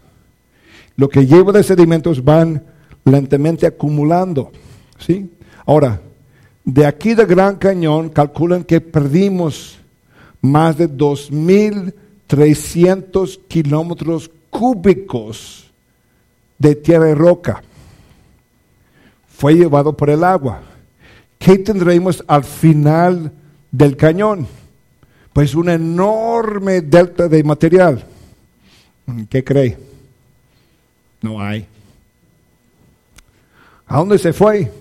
[0.95, 2.63] lo que lleva de sedimentos van
[3.05, 4.51] lentamente acumulando.
[4.99, 5.31] ¿sí?
[5.65, 5.99] Ahora,
[6.63, 9.79] de aquí del Gran Cañón calculan que perdimos
[10.41, 15.71] más de 2.300 kilómetros cúbicos
[16.57, 17.61] de tierra y roca.
[19.27, 20.61] Fue llevado por el agua.
[21.41, 23.31] ¿qué tendremos al final
[23.71, 24.47] del cañón?
[25.33, 28.05] Pues una enorme delta de material.
[29.29, 29.77] ¿Qué cree?
[31.21, 31.65] No hay.
[33.87, 34.71] ¿A dónde se fue?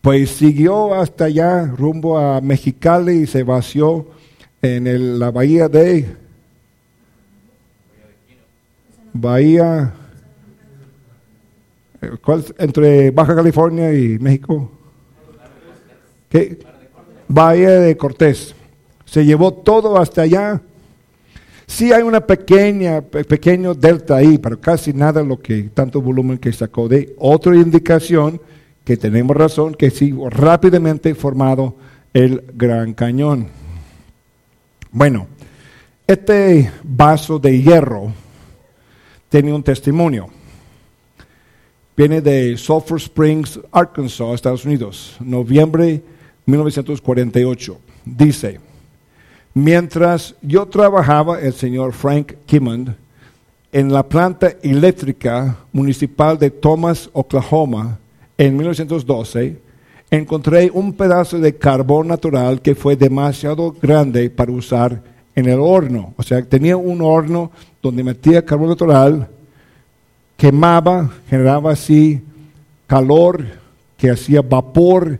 [0.00, 4.06] Pues siguió hasta allá, rumbo a Mexicali y se vació
[4.62, 6.16] en la bahía de
[9.20, 9.92] Bahía,
[12.00, 14.70] eh, ¿cuál, entre Baja California y México.
[16.28, 16.58] ¿Qué?
[17.26, 18.54] Bahía de Cortés.
[19.04, 20.60] Se llevó todo hasta allá.
[21.68, 26.50] Sí hay una pequeña, pequeño delta ahí, pero casi nada lo que, tanto volumen que
[26.50, 28.40] sacó de otra indicación
[28.84, 31.76] que tenemos razón que sí, rápidamente formado
[32.14, 33.48] el Gran Cañón.
[34.90, 35.26] Bueno,
[36.06, 38.14] este vaso de hierro
[39.28, 40.30] tiene un testimonio.
[41.94, 46.02] Viene de Sulphur Springs, Arkansas, Estados Unidos, noviembre
[46.46, 47.78] 1948.
[48.06, 48.58] Dice,
[49.58, 52.94] mientras yo trabajaba, el señor Frank Kimmond,
[53.72, 57.98] en la planta eléctrica municipal de Thomas, Oklahoma,
[58.38, 59.60] en 1912,
[60.10, 65.02] encontré un pedazo de carbón natural que fue demasiado grande para usar
[65.34, 66.14] en el horno.
[66.16, 67.50] O sea, tenía un horno
[67.82, 69.28] donde metía carbón natural,
[70.36, 72.22] quemaba, generaba así
[72.86, 73.44] calor
[73.96, 75.18] que hacía vapor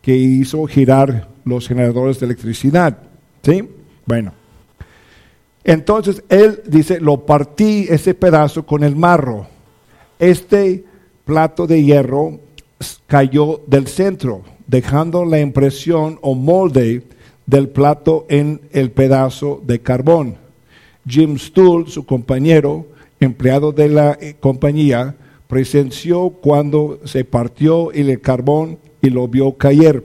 [0.00, 2.96] que hizo girar los generadores de electricidad.
[3.42, 3.68] ¿Sí?
[4.10, 4.32] Bueno.
[5.62, 9.46] Entonces él dice, lo partí ese pedazo con el marro.
[10.18, 10.84] Este
[11.24, 12.40] plato de hierro
[13.06, 17.04] cayó del centro, dejando la impresión o molde
[17.46, 20.38] del plato en el pedazo de carbón.
[21.06, 22.86] Jim Stuhl, su compañero,
[23.20, 25.14] empleado de la eh, compañía,
[25.46, 30.02] presenció cuando se partió el carbón y lo vio caer.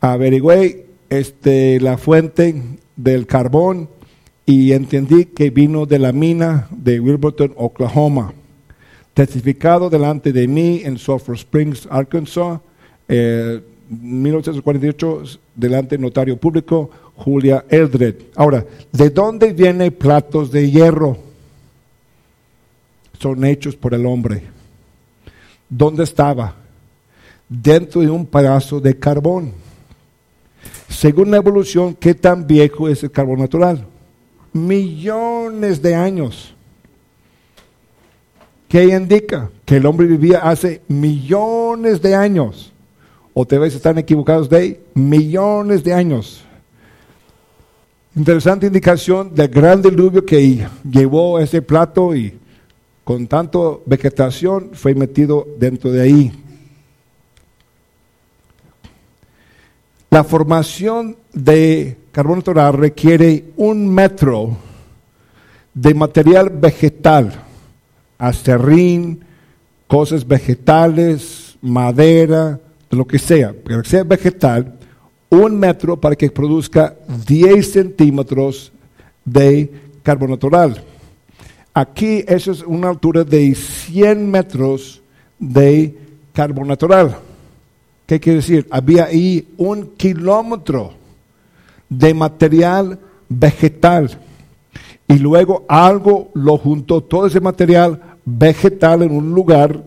[0.00, 3.88] Averigüé este, la fuente del carbón
[4.46, 8.32] y entendí que vino de la mina de Wilburton, Oklahoma.
[9.14, 12.60] Testificado delante de mí en Sulphur Springs, Arkansas,
[13.08, 15.22] eh, 1948,
[15.54, 18.16] delante del notario público Julia Eldred.
[18.34, 21.16] Ahora, ¿de dónde vienen platos de hierro?
[23.20, 24.42] Son hechos por el hombre.
[25.68, 26.64] ¿Dónde estaba?
[27.48, 29.52] dentro de un pedazo de carbón.
[30.88, 33.86] Según la evolución, ¿qué tan viejo es el carbón natural?
[34.52, 36.54] Millones de años.
[38.68, 39.50] ¿Qué indica?
[39.64, 42.72] Que el hombre vivía hace millones de años.
[43.32, 46.44] O te ves están equivocados de millones de años.
[48.16, 52.38] Interesante indicación del gran diluvio que llevó ese plato y
[53.02, 56.43] con tanto vegetación fue metido dentro de ahí.
[60.14, 64.56] La formación de carbono natural requiere un metro
[65.74, 67.32] de material vegetal,
[68.16, 69.24] acerrín,
[69.88, 72.60] cosas vegetales, madera,
[72.90, 74.78] lo que sea, que sea vegetal,
[75.30, 76.94] un metro para que produzca
[77.26, 78.72] 10 centímetros
[79.24, 79.68] de
[80.04, 80.80] carbono natural.
[81.74, 85.02] Aquí eso es una altura de 100 metros
[85.40, 85.92] de
[86.32, 87.16] carbono natural.
[88.06, 88.66] ¿Qué quiere decir?
[88.70, 90.92] Había ahí un kilómetro
[91.88, 92.98] de material
[93.28, 94.18] vegetal.
[95.08, 99.84] Y luego algo lo juntó, todo ese material vegetal en un lugar,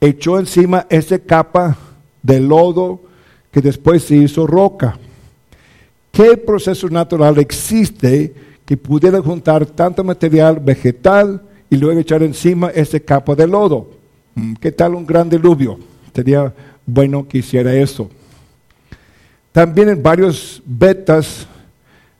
[0.00, 1.76] echó encima esa capa
[2.22, 3.00] de lodo
[3.50, 4.98] que después se hizo roca.
[6.10, 8.34] ¿Qué proceso natural existe
[8.64, 13.90] que pudiera juntar tanto material vegetal y luego echar encima ese capa de lodo?
[14.34, 15.78] Mm, ¿Qué tal un gran diluvio?
[16.88, 18.08] Bueno que hiciera eso.
[19.52, 21.46] También en varios betas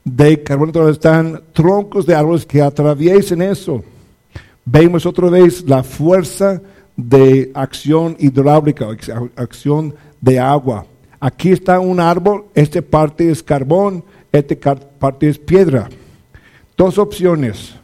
[0.04, 3.82] de carbono están troncos de árboles que atraviesen eso.
[4.64, 6.60] Vemos otra vez la fuerza
[6.96, 8.88] de acción hidráulica,
[9.36, 10.84] acción de agua.
[11.18, 15.88] Aquí está un árbol, esta parte es carbón, esta parte es piedra.
[16.76, 17.74] Dos opciones.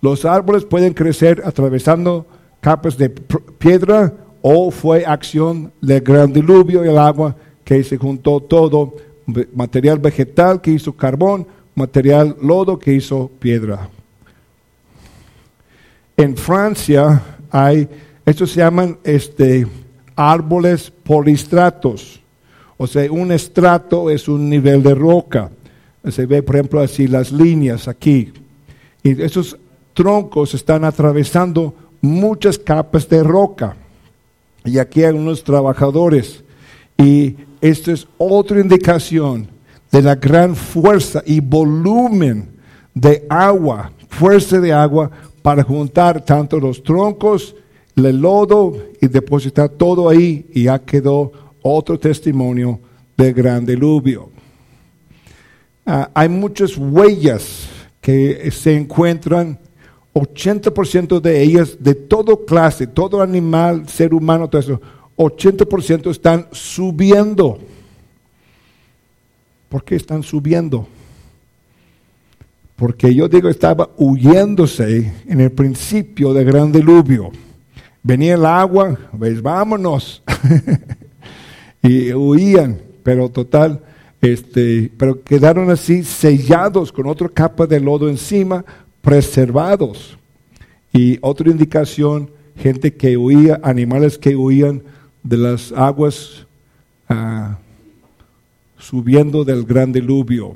[0.00, 2.26] Los árboles pueden crecer atravesando
[2.60, 4.12] capas de piedra
[4.48, 7.34] o fue acción del gran diluvio y el agua
[7.64, 8.94] que se juntó todo,
[9.52, 13.88] material vegetal que hizo carbón, material lodo que hizo piedra.
[16.16, 17.20] En Francia
[17.50, 17.88] hay
[18.24, 19.66] estos se llaman este,
[20.14, 22.20] árboles polistratos.
[22.76, 25.50] O sea, un estrato es un nivel de roca.
[26.08, 28.32] Se ve, por ejemplo, así las líneas aquí.
[29.02, 29.58] Y esos
[29.92, 33.76] troncos están atravesando muchas capas de roca.
[34.66, 36.44] Y aquí hay unos trabajadores.
[36.98, 39.48] Y esto es otra indicación
[39.90, 42.50] de la gran fuerza y volumen
[42.92, 45.10] de agua, fuerza de agua
[45.42, 47.54] para juntar tanto los troncos
[47.96, 52.78] le lodo y depositar todo ahí y ya quedó otro testimonio
[53.16, 54.30] del gran diluvio.
[55.84, 57.68] Ah, hay muchas huellas
[58.00, 59.58] que se encuentran,
[60.16, 64.80] 80% de ellas, de todo clase, todo animal, ser humano, todo eso,
[65.16, 67.58] 80% están subiendo.
[69.68, 70.88] ¿Por qué están subiendo?
[72.76, 77.30] Porque yo digo, estaba huyéndose en el principio del gran diluvio
[78.06, 80.22] venía el agua, pues vámonos.
[81.82, 83.82] y huían, pero total,
[84.20, 88.64] este, pero quedaron así sellados con otra capa de lodo encima,
[89.06, 90.18] preservados.
[90.92, 94.82] Y otra indicación, gente que huía, animales que huían
[95.22, 96.44] de las aguas
[97.08, 97.56] ah,
[98.76, 100.54] subiendo del gran diluvio.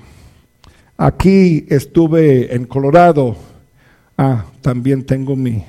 [0.97, 3.37] Aquí estuve en Colorado.
[4.19, 5.63] Ah, también tengo mi,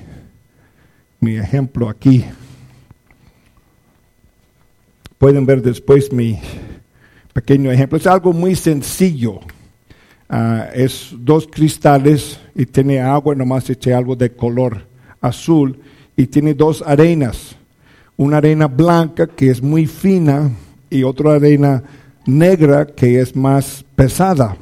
[1.20, 2.24] mi ejemplo aquí.
[5.18, 6.36] Pueden ver después mi
[7.32, 7.96] pequeño ejemplo.
[7.96, 9.38] Es algo muy sencillo.
[10.34, 14.86] Ah, es dos cristales y tiene agua, nomás eché algo de color
[15.20, 15.78] azul
[16.16, 17.54] y tiene dos arenas.
[18.16, 20.50] Una arena blanca que es muy fina
[20.88, 21.82] y otra arena
[22.24, 24.56] negra que es más pesada.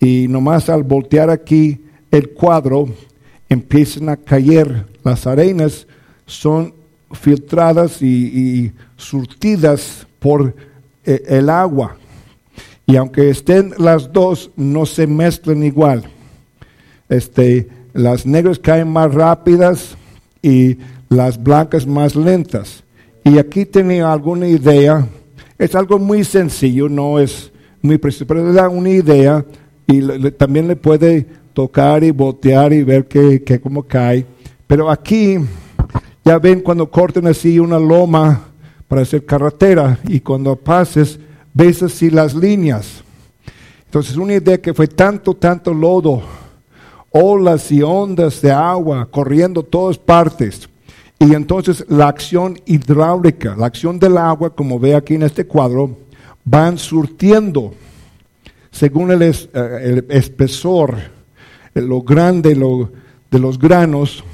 [0.00, 2.88] Y nomás al voltear aquí el cuadro
[3.50, 5.86] empiezan a caer las arenas
[6.24, 6.72] son
[7.12, 10.54] filtradas y, surtidas por
[11.04, 11.98] eh, el agua.
[12.92, 16.04] Y aunque estén las dos, no se mezclan igual.
[17.08, 19.96] Este, las negras caen más rápidas
[20.42, 20.76] y
[21.08, 22.84] las blancas más lentas.
[23.24, 25.08] Y aquí tenía alguna idea.
[25.56, 27.50] Es algo muy sencillo, no es
[27.80, 29.42] muy preciso, pero le da una idea
[29.86, 34.26] y también le puede tocar y botear y ver que, que cómo cae.
[34.66, 35.38] Pero aquí
[36.26, 38.48] ya ven cuando cortan así una loma
[38.86, 41.18] para hacer carretera y cuando pases
[41.52, 43.02] ves así las líneas.
[43.84, 46.22] Entonces una idea que fue tanto, tanto lodo,
[47.10, 50.68] olas y ondas de agua corriendo todas partes.
[51.18, 55.96] Y entonces la acción hidráulica, la acción del agua, como ve aquí en este cuadro,
[56.44, 57.74] van surtiendo
[58.72, 60.96] según el, eh, espesor,
[61.74, 62.54] lo grande
[63.30, 64.24] de los granos,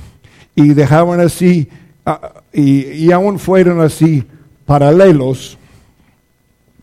[0.55, 1.69] y dejaban así,
[2.07, 4.25] ah, y, aún fueron así
[4.65, 5.58] paralelos,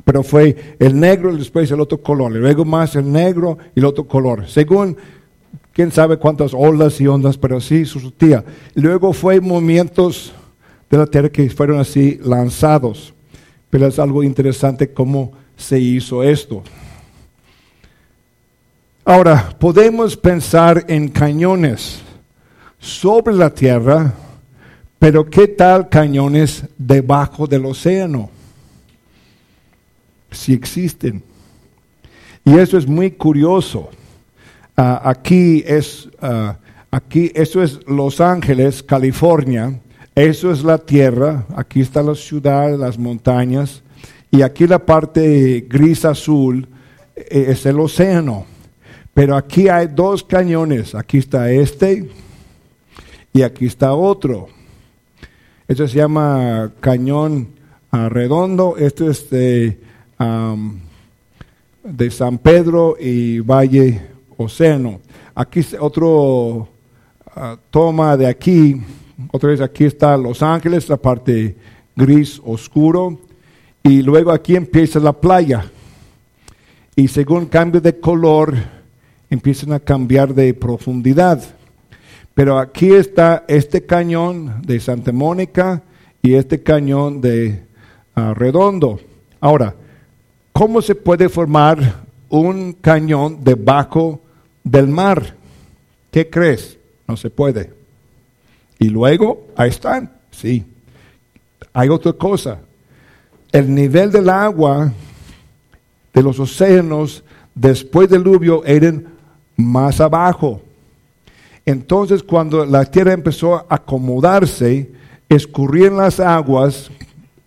[0.05, 3.85] pero fue el negro y después el otro color, luego más el negro y el
[3.85, 4.95] otro color, según
[5.73, 8.45] quién sabe cuántas olas y ondas, pero sí surtía.
[8.75, 10.31] Luego fue movimientos
[10.89, 13.13] de la tierra que fueron así lanzados,
[13.69, 16.63] pero es algo interesante cómo se hizo esto.
[19.03, 21.99] Ahora, podemos pensar en cañones
[22.79, 24.13] sobre la tierra,
[24.99, 28.34] pero ¿qué tal cañones debajo del océano?
[30.35, 31.23] Si existen.
[32.43, 33.89] Y eso es muy curioso.
[34.77, 36.53] Ah, aquí es, uh,
[36.91, 39.79] aquí, eso es Los Ángeles, California.
[40.13, 41.45] Eso es la tierra.
[41.55, 43.81] Aquí está la ciudad, las montañas.
[44.31, 46.67] Y aquí la parte gris azul
[47.15, 48.45] eh, es el océano.
[49.13, 50.93] Pero aquí hay dos cañones.
[50.93, 52.09] Aquí está este
[53.33, 54.49] y aquí está otro.
[55.67, 57.47] Esto se llama cañón
[57.91, 58.75] uh, redondo.
[58.77, 59.29] Este es
[60.17, 64.01] de San Pedro y Valle
[64.37, 64.99] Océano.
[65.33, 66.67] Aquí otro
[67.35, 68.81] ah, toma de aquí,
[69.31, 71.55] otra vez aquí está Los Ángeles, la parte
[71.95, 73.19] gris oscuro,
[73.83, 75.71] y luego aquí empieza la playa.
[76.95, 78.55] Y según cambio de color,
[79.29, 81.43] empiezan a cambiar de profundidad.
[82.33, 85.83] Pero aquí está este cañón de Santa Mónica
[86.21, 87.63] y este cañón de
[88.15, 88.99] ah, Redondo.
[89.39, 89.75] Ahora,
[90.57, 94.21] ¿Cómo se puede formar un cañón debajo
[94.63, 95.35] del mar?
[96.09, 96.77] ¿Qué crees?
[97.05, 97.73] No se puede.
[98.79, 100.63] Y luego, ahí están, sí.
[101.73, 102.61] Hay otra cosa.
[103.51, 104.93] El nivel del agua
[106.13, 107.21] de los océanos
[107.53, 109.07] después del diluvio eran
[109.57, 110.61] más abajo.
[111.65, 114.89] Entonces, cuando la tierra empezó a acomodarse,
[115.27, 116.89] escurrían las aguas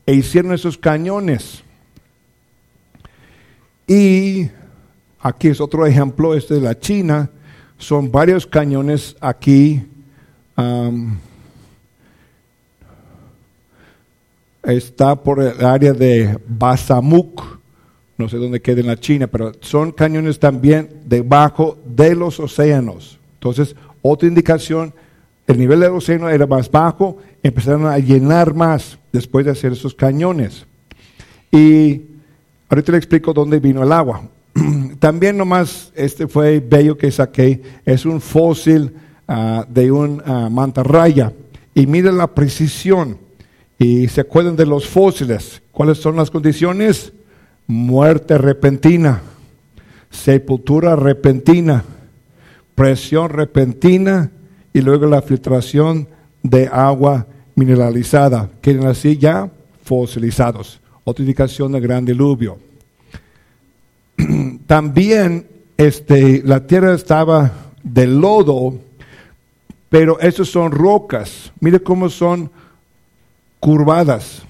[0.05, 1.65] e hicieron esos cañones.
[3.89, 4.51] Y
[5.21, 7.31] aquí es otro ejemplo, este de la China.
[7.79, 9.83] Son varios cañones aquí.
[14.75, 17.59] está por el área de Basamuk,
[18.19, 23.19] no sé dónde queda en la China, pero son cañones también debajo de los océanos.
[23.35, 24.93] Entonces, otra indicación,
[25.47, 29.95] el nivel del océano era más bajo, empezaron a llenar más después de hacer esos
[29.95, 30.67] cañones.
[31.51, 32.03] Y
[32.69, 34.23] Ahorita le explico dónde vino el agua.
[34.99, 38.93] También nomás, este fue bello que saqué, es un fósil
[39.27, 41.33] ah, de un uh, mantarraya.
[41.75, 43.19] Y miren la precisión.
[43.79, 45.63] Y se acuerdan de los fósiles.
[45.73, 47.13] ¿Cuáles son las condiciones?
[47.67, 49.21] Muerte repentina,
[50.11, 51.85] sepultura repentina,
[52.75, 54.31] presión repentina
[54.73, 56.09] y luego la filtración
[56.43, 58.49] de agua mineralizada.
[58.63, 59.51] Queden así ya
[59.85, 62.59] fosilizados otra indicación del gran diluvio.
[64.67, 65.47] También
[65.79, 67.51] este, la tierra estaba
[67.83, 68.79] de lodo,
[69.89, 71.51] pero esos son rocas.
[71.61, 72.51] Mire cómo son
[73.59, 74.43] curvadas,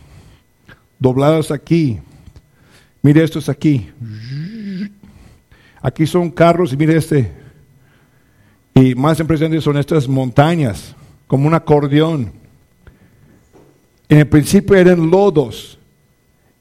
[0.99, 2.01] dobladas aquí.
[3.03, 3.89] Mire estos aquí.
[5.81, 7.31] Aquí son carros y mire este.
[8.75, 10.97] Y más impresionantes son estas montañas,
[11.29, 12.33] como un acordeón.
[14.09, 15.78] En el principio eran lodos,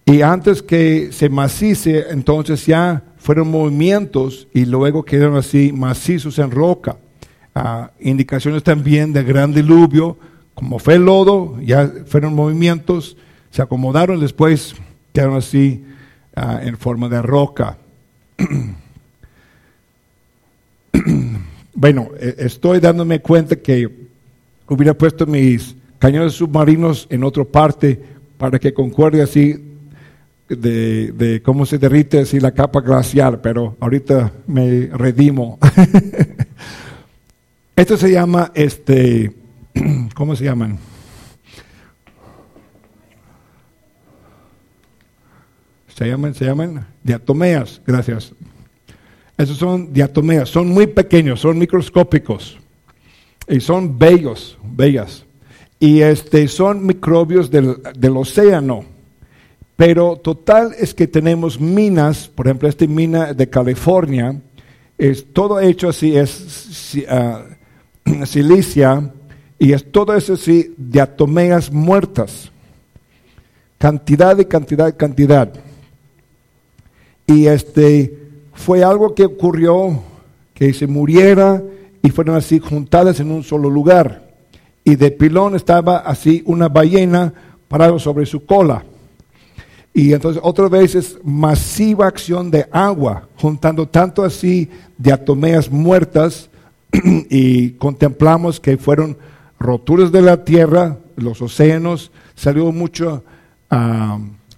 [0.09, 6.49] y antes que se macice, entonces ya fueron movimientos y luego quedaron así macizos en
[6.49, 6.95] roca.
[7.53, 10.17] Ah, indicaciones también de gran diluvio,
[10.53, 13.17] como fue el lodo, ya fueron movimientos,
[13.51, 14.75] se acomodaron, después
[15.11, 15.83] quedaron así
[16.37, 17.77] ah, en forma de roca.
[21.73, 24.07] bueno, e, estoy dándome cuenta que
[24.69, 28.01] hubiera puesto mis cañones submarinos en otra parte
[28.37, 29.66] para que concuerde así
[30.49, 35.59] de, cómo se derrite así la capa glacial, pero ahorita me redimo.
[37.75, 39.33] Esto se llama, este,
[40.15, 40.79] ¿cómo se llaman?
[45.95, 48.33] Se llaman, se llaman diatomeas, gracias.
[49.37, 52.57] Esos son diatomeas, son muy pequeños, son microscópicos
[53.47, 55.25] y son bellos, bellas.
[55.79, 58.96] Y este, son microbios del, del océano
[59.77, 64.41] pero total es que tenemos minas, por ejemplo, esta mina de California,
[64.97, 67.45] es todo hecho así, es ah,
[68.25, 69.13] silicia
[69.59, 72.51] y es todo eso así de atomeas muertas.
[73.77, 75.53] Cantidad y cantidad y cantidad.
[77.27, 78.17] Y este
[78.53, 80.01] fue algo que ocurrió
[80.55, 81.61] que se muriera
[82.01, 84.27] y fueron así juntadas en un solo lugar.
[84.83, 87.31] Y de pilón estaba así una ballena
[87.67, 88.83] parada sobre su cola.
[89.97, 96.51] Y entonces otra vez es masiva acción de agua, juntando tanto así de atomeas muertas
[97.31, 99.17] y contemplamos que fueron
[99.57, 103.23] roturas de la tierra, los océanos, salió mucho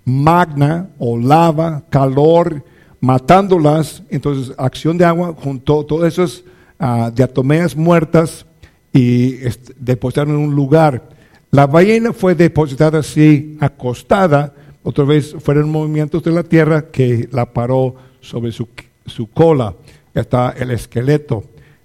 [0.03, 2.61] magna o lava, calor,
[2.99, 4.03] matándolas.
[4.09, 6.43] Entonces, acción de agua juntó todas esas
[6.81, 8.45] uh, diatomeas muertas
[8.91, 9.37] y
[9.77, 11.07] depositaron en un lugar.
[11.49, 14.53] La ballena fue depositada así, acostada.
[14.83, 18.67] Otra vez fueron movimientos de la tierra que la paró sobre su,
[19.05, 19.73] su cola.
[20.13, 21.43] Está el esqueleto.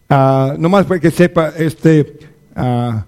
[0.09, 2.19] Uh, nomás para que sepa, este
[2.57, 3.01] uh,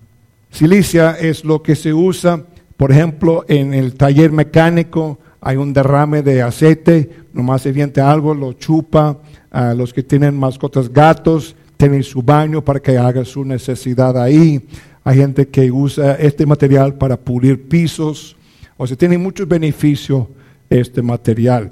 [0.51, 2.43] silicia es lo que se usa,
[2.77, 8.35] por ejemplo, en el taller mecánico hay un derrame de aceite, nomás se viente algo,
[8.35, 9.19] lo chupa.
[9.51, 14.61] a los que tienen mascotas gatos tienen su baño para que haga su necesidad ahí.
[15.05, 18.36] Hay gente que usa este material para pulir pisos.
[18.77, 20.27] O sea, tiene muchos beneficios
[20.69, 21.71] este material.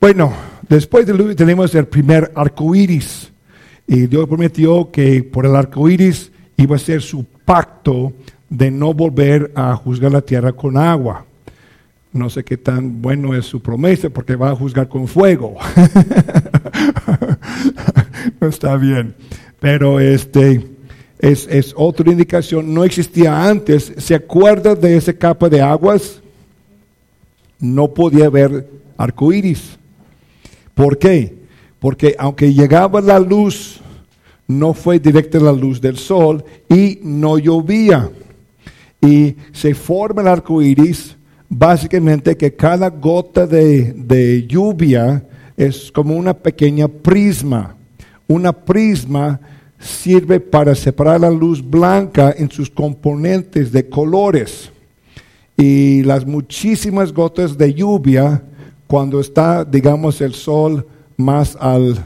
[0.00, 0.32] Bueno,
[0.68, 3.32] después de Luis tenemos el primer arco iris.
[3.86, 8.12] Y Dios prometió que por el arco iris iba a ser su pacto
[8.48, 11.24] de no volver a juzgar la tierra con agua.
[12.12, 15.56] No sé qué tan bueno es su promesa porque va a juzgar con fuego.
[18.40, 19.14] no está bien.
[19.60, 20.75] Pero este
[21.18, 22.72] es, es, otra indicación.
[22.72, 23.92] No existía antes.
[23.98, 26.20] ¿Se acuerda de esa capa de aguas?
[27.58, 29.78] No podía haber arco iris.
[30.74, 31.34] ¿Por qué?
[31.78, 33.80] Porque aunque llegaba la luz,
[34.46, 38.10] no fue directa la luz del sol y no llovía.
[39.00, 41.16] Y se forma el arco iris
[41.48, 45.24] básicamente que cada gota de, lluvia
[45.56, 47.76] es como una pequeña prisma.
[48.28, 49.40] Una prisma
[49.78, 54.70] sirve para separar la luz blanca en sus componentes de colores.
[55.56, 58.42] Y las muchísimas gotas de lluvia,
[58.86, 60.86] cuando está, digamos, el sol
[61.16, 61.96] más al,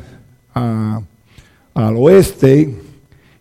[0.55, 2.75] al oeste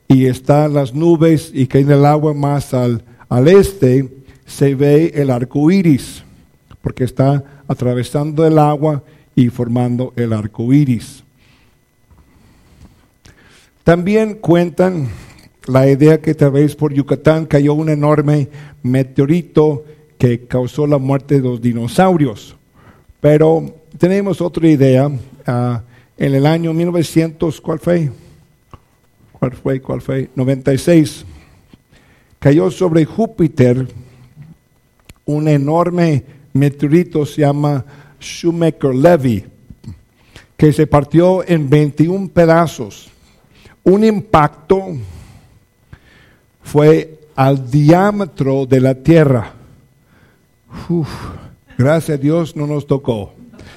[0.08, 4.10] y están las nubes y cae el agua más al, al este,
[4.46, 6.24] se ve el arco iris,
[6.82, 9.04] porque está atravesando el agua
[9.36, 11.24] y formando el arco iris.
[13.90, 15.10] También cuentan
[15.66, 18.48] la idea que tal vez por Yucatán cayó un enorme
[18.84, 19.84] meteorito
[20.20, 22.56] que causó la muerte de los dinosaurios.
[23.20, 25.10] Pero tenemos otra idea.
[25.44, 25.82] Ah,
[26.20, 28.12] en el año 1900, ¿cuál fue?
[29.32, 29.82] ¿Cuál fue?
[29.82, 30.30] ¿Cuál fue?
[30.36, 31.26] 96.
[32.38, 33.88] Cayó sobre Júpiter
[35.26, 37.84] un enorme meteorito, se llama
[38.22, 39.46] Shoemaker-Levy,
[40.56, 43.09] que se partió en 21 pedazos.
[43.90, 44.86] Un impacto
[46.62, 49.52] fue al diámetro de la Tierra.
[51.76, 53.34] gracias a Dios no nos tocó.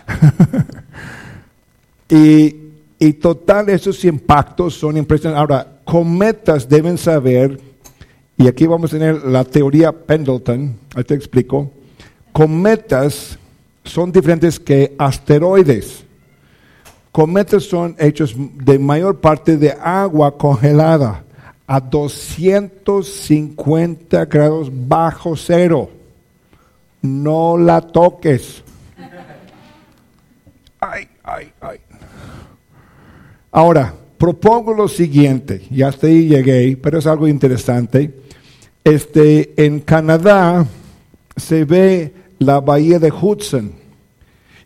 [2.10, 2.56] y,
[2.98, 5.40] y total, esos impactos son impresionantes.
[5.40, 7.58] Ahora, cometas deben saber
[8.36, 11.72] y aquí vamos a tener la teoría Pendleton, ahí te explico.
[12.32, 13.38] Cometas
[13.82, 16.04] son diferentes que asteroides.
[17.12, 21.24] Cometas son hechos de mayor parte de agua congelada
[21.66, 25.90] a 250 grados bajo cero.
[27.02, 28.64] No la toques.
[30.80, 31.78] Ay, ay, ay.
[33.50, 38.10] Ahora, propongo lo siguiente, y hasta ahí llegué, pero es algo interesante.
[38.82, 40.64] Este, en Canadá
[41.36, 43.81] se ve la bahía de Hudson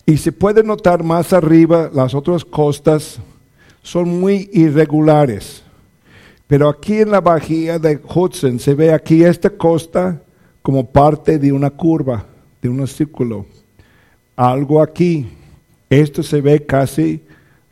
[0.07, 3.19] y se puede notar más arriba las otras costas
[3.83, 5.63] son muy irregulares.
[6.47, 10.23] Pero aquí en la bahía de Hudson se ve aquí esta costa
[10.63, 12.25] como parte de una curva,
[12.63, 13.47] de un círculo.
[14.37, 15.27] Algo aquí.
[15.91, 17.21] Esto se ve casi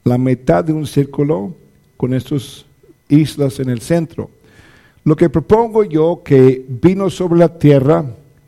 [0.02, 1.54] la mitad de un círculo
[1.96, 2.64] con estas
[3.08, 4.30] islas en el centro.
[5.04, 8.04] Lo que propongo yo que vino sobre la tierra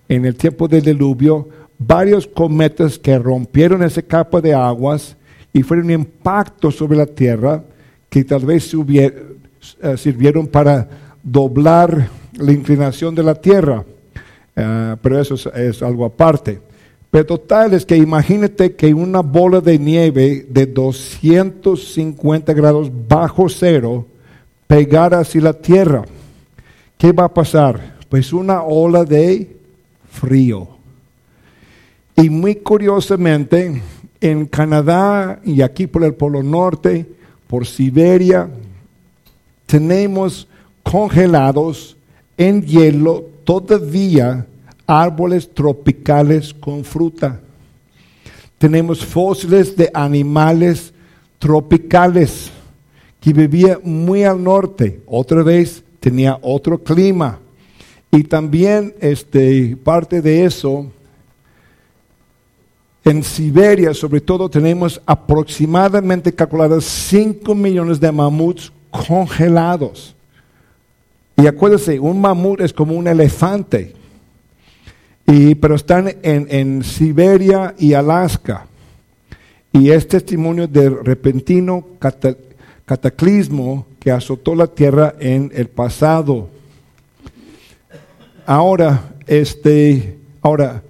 [0.08, 5.16] en el tiempo del diluvio varios cometas que rompieron esa capa de aguas
[5.52, 7.62] y fueron un impacto sobre la tierra
[8.08, 10.88] que tal vez eh, sirvieron para
[11.22, 13.84] doblar la inclinación de la tierra.
[14.54, 16.60] Eh, pero eso es, algo aparte.
[17.10, 24.06] Pero total es que imagínate que una bola de nieve de 250 grados bajo cero
[24.66, 26.04] pegara así la tierra.
[26.98, 27.96] ¿qué va a pasar?
[28.08, 29.56] Pues una ola de
[30.10, 30.75] frío.
[32.16, 33.82] Y muy curiosamente,
[34.20, 37.06] en Canadá y aquí por el Polo Norte,
[37.46, 38.48] por Siberia,
[39.66, 40.48] tenemos
[40.82, 41.96] congelados
[42.38, 44.46] en hielo todavía
[44.86, 47.40] árboles tropicales con fruta.
[48.58, 50.92] Tenemos fósiles de animales
[51.38, 52.50] tropicales
[53.20, 55.00] que vivían muy al norte.
[55.06, 57.40] Otra vez tenía otro clima.
[58.10, 60.90] Y también este, parte de eso,
[63.06, 70.16] en Siberia sobre todo tenemos aproximadamente calculadas 5 millones de mamuts congelados.
[71.36, 73.94] Y acuérdense, un mamut es como un elefante.
[75.24, 78.66] Y, pero están en, en Siberia y Alaska.
[79.72, 81.86] Y es testimonio del repentino
[82.84, 86.48] cataclismo que azotó la tierra en el pasado.
[88.46, 90.82] Ahora, este, ahora,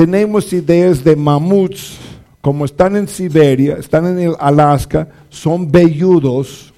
[0.00, 1.98] tenemos ideas de mamuts,
[2.40, 6.72] como están en Siberia, están en Alaska, son velludos,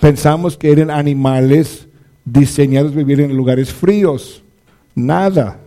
[0.00, 1.86] pensamos que eran animales
[2.24, 4.42] diseñados para vivir en lugares fríos.
[4.94, 5.58] Nada.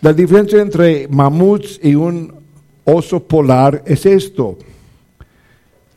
[0.00, 2.32] La diferencia entre mamuts y un
[2.84, 4.58] oso polar es esto.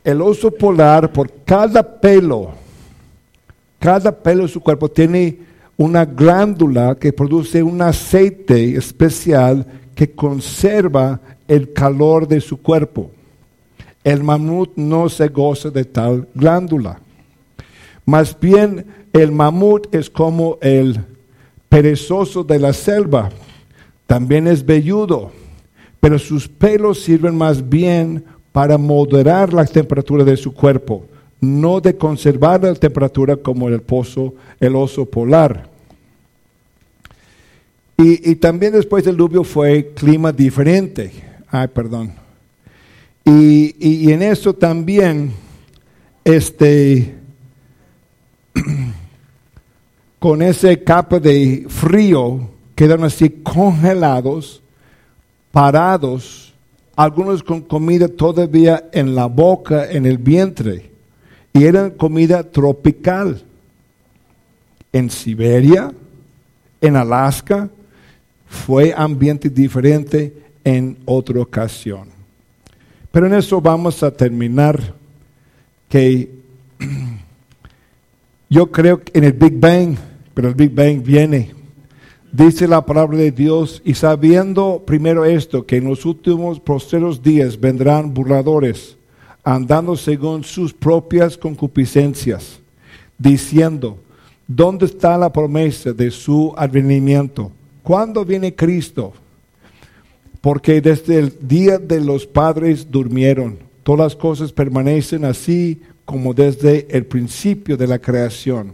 [0.04, 2.50] El oso polar, por cada pelo,
[3.78, 5.38] cada pelo de su cuerpo tiene
[5.78, 13.12] una glándula que produce un aceite especial que conserva el calor de su cuerpo.
[14.04, 17.00] El mamut no se goza de tal glándula.
[18.06, 21.00] Más bien, el mamut es como el
[21.70, 23.30] perezoso de la selva
[24.08, 25.32] también es velludo,
[26.00, 31.06] pero sus pelos sirven más bien para moderar la temperatura de su cuerpo,
[31.42, 35.70] no de conservar la temperatura como el, pozo, el oso polar.
[37.98, 41.12] Y, también después del diluvio fue clima diferente.
[41.48, 42.12] Ay, perdón.
[43.24, 45.32] Y, y en eso también,
[46.24, 47.16] este,
[50.20, 54.62] con ese capa de frío, quedaron así congelados,
[55.52, 56.54] parados,
[56.96, 60.95] algunos con comida todavía en la boca, en el vientre,
[61.56, 63.42] y eran comida tropical.
[64.94, 65.92] En Siberia,
[66.80, 67.70] en Alaska,
[68.46, 70.34] fue ambiente diferente
[70.64, 72.10] en otra ocasión.
[73.12, 74.94] Pero en eso vamos a terminar
[75.90, 76.30] que
[78.50, 79.96] yo creo que en el Big Bang,
[80.34, 81.56] pero el Big Bang viene
[82.36, 87.58] Dice la palabra de Dios, y sabiendo primero esto, que en los últimos posteros días
[87.58, 88.95] vendrán burladores,
[89.46, 92.60] andando según sus propias concupiscencias,
[93.18, 94.00] diciendo,
[94.48, 97.52] ¿dónde está la promesa de su advenimiento?
[97.84, 99.14] ¿Cuándo viene Cristo?
[100.42, 106.88] Porque desde el día de los padres durmieron, todas las cosas permanecen así como desde
[106.90, 108.74] el principio de la creación.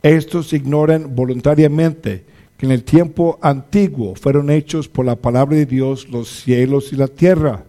[0.00, 2.24] Estos ignoran voluntariamente
[2.56, 6.96] que en el tiempo antiguo fueron hechos por la palabra de Dios los cielos y
[6.96, 7.64] la tierra,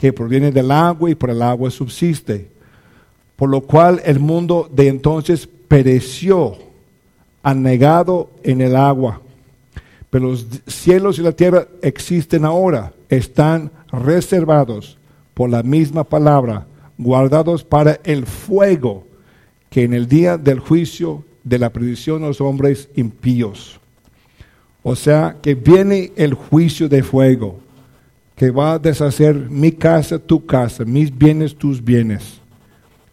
[0.00, 2.48] que proviene del agua y por el agua subsiste,
[3.36, 6.56] por lo cual el mundo de entonces pereció,
[7.42, 9.20] anegado en el agua.
[10.08, 14.96] Pero los cielos y la tierra existen ahora, están reservados
[15.34, 16.66] por la misma palabra,
[16.96, 19.04] guardados para el fuego,
[19.68, 23.78] que en el día del juicio de la predicción de los hombres impíos.
[24.82, 27.60] O sea, que viene el juicio de fuego,
[28.40, 32.40] que va a deshacer mi casa, tu casa, mis bienes, tus bienes.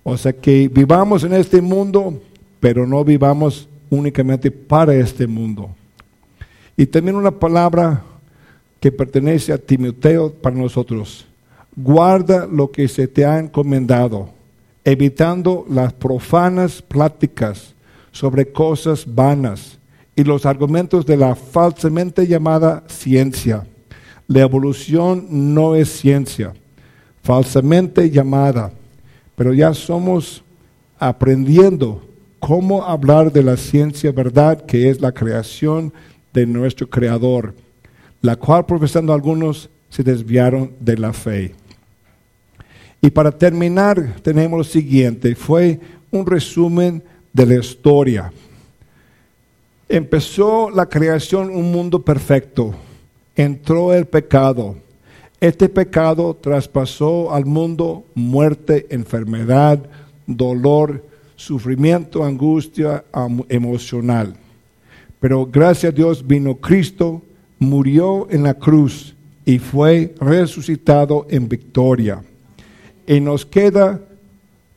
[0.01, 2.17] O sea, que vivamos en este mundo,
[2.61, 5.69] pero no vivamos únicamente para este mundo.
[6.77, 8.03] Y también una palabra
[8.79, 11.27] que pertenece a Timoteo para nosotros.
[11.75, 14.29] Guarda lo que se te ha encomendado,
[14.85, 17.75] evitando las profanas pláticas
[18.13, 19.77] sobre cosas vanas
[20.15, 23.65] y los argumentos de la falsamente llamada ciencia.
[24.27, 26.53] La evolución no es ciencia,
[27.23, 28.71] falsamente llamada,
[29.35, 30.43] pero ya somos
[30.99, 32.03] aprendiendo
[32.39, 35.93] cómo hablar de la ciencia verdad que es la creación
[36.33, 37.53] de nuestro Creador,
[38.21, 41.55] la cual profesando algunos se desviaron de la fe.
[43.01, 45.79] Y para terminar tenemos lo siguiente, fue
[46.11, 47.01] un resumen
[47.31, 48.31] de la historia
[49.89, 52.75] Empezó la creación un mundo perfecto.
[53.37, 54.75] Entró el pecado.
[55.39, 59.79] Este pecado traspasó al mundo muerte, enfermedad,
[60.25, 61.05] dolor,
[61.35, 63.05] sufrimiento, angustia
[63.47, 64.35] emocional.
[65.19, 67.21] Pero gracias a Dios vino Cristo,
[67.59, 69.15] murió en la cruz
[69.45, 72.23] y fue resucitado en victoria.
[73.05, 74.01] Y nos queda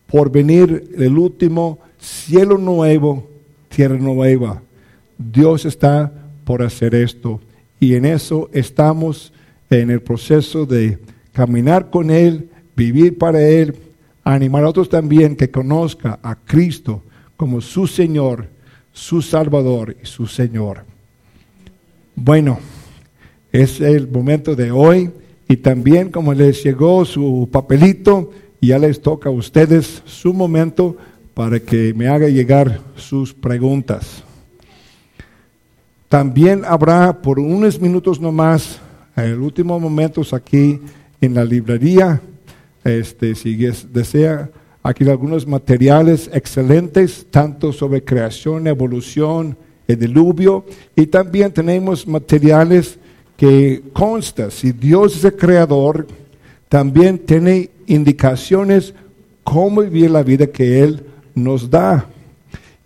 [0.07, 3.27] por venir el último cielo nuevo,
[3.69, 4.63] tierra nueva
[5.17, 6.13] Dios está
[6.45, 7.41] por hacer esto
[7.81, 9.33] y en eso estamos
[9.71, 10.99] en el proceso de
[11.33, 13.75] caminar con Él, vivir para Él,
[14.23, 17.03] animar a otros también que conozca a Cristo
[17.37, 18.49] como su Señor,
[18.93, 20.85] su Salvador y su Señor.
[22.15, 22.59] Bueno,
[23.51, 25.11] es el momento de hoy
[25.49, 28.31] y también como les llegó su papelito,
[28.61, 30.97] ya les toca a ustedes su momento
[31.33, 34.23] para que me haga llegar sus preguntas.
[36.11, 38.81] También habrá por unos minutos nomás,
[39.15, 40.81] en el último momentos aquí
[41.21, 42.21] en la librería,
[42.83, 44.51] este, si desea,
[44.83, 49.57] aquí algunos materiales excelentes, tanto sobre creación, evolución,
[49.87, 50.65] el diluvio,
[50.97, 52.99] y también tenemos materiales
[53.37, 56.09] que consta, si Dios es el creador,
[56.69, 58.95] también tiene indicaciones
[59.45, 61.07] cómo vivir la vida que Él
[61.37, 62.05] nos da.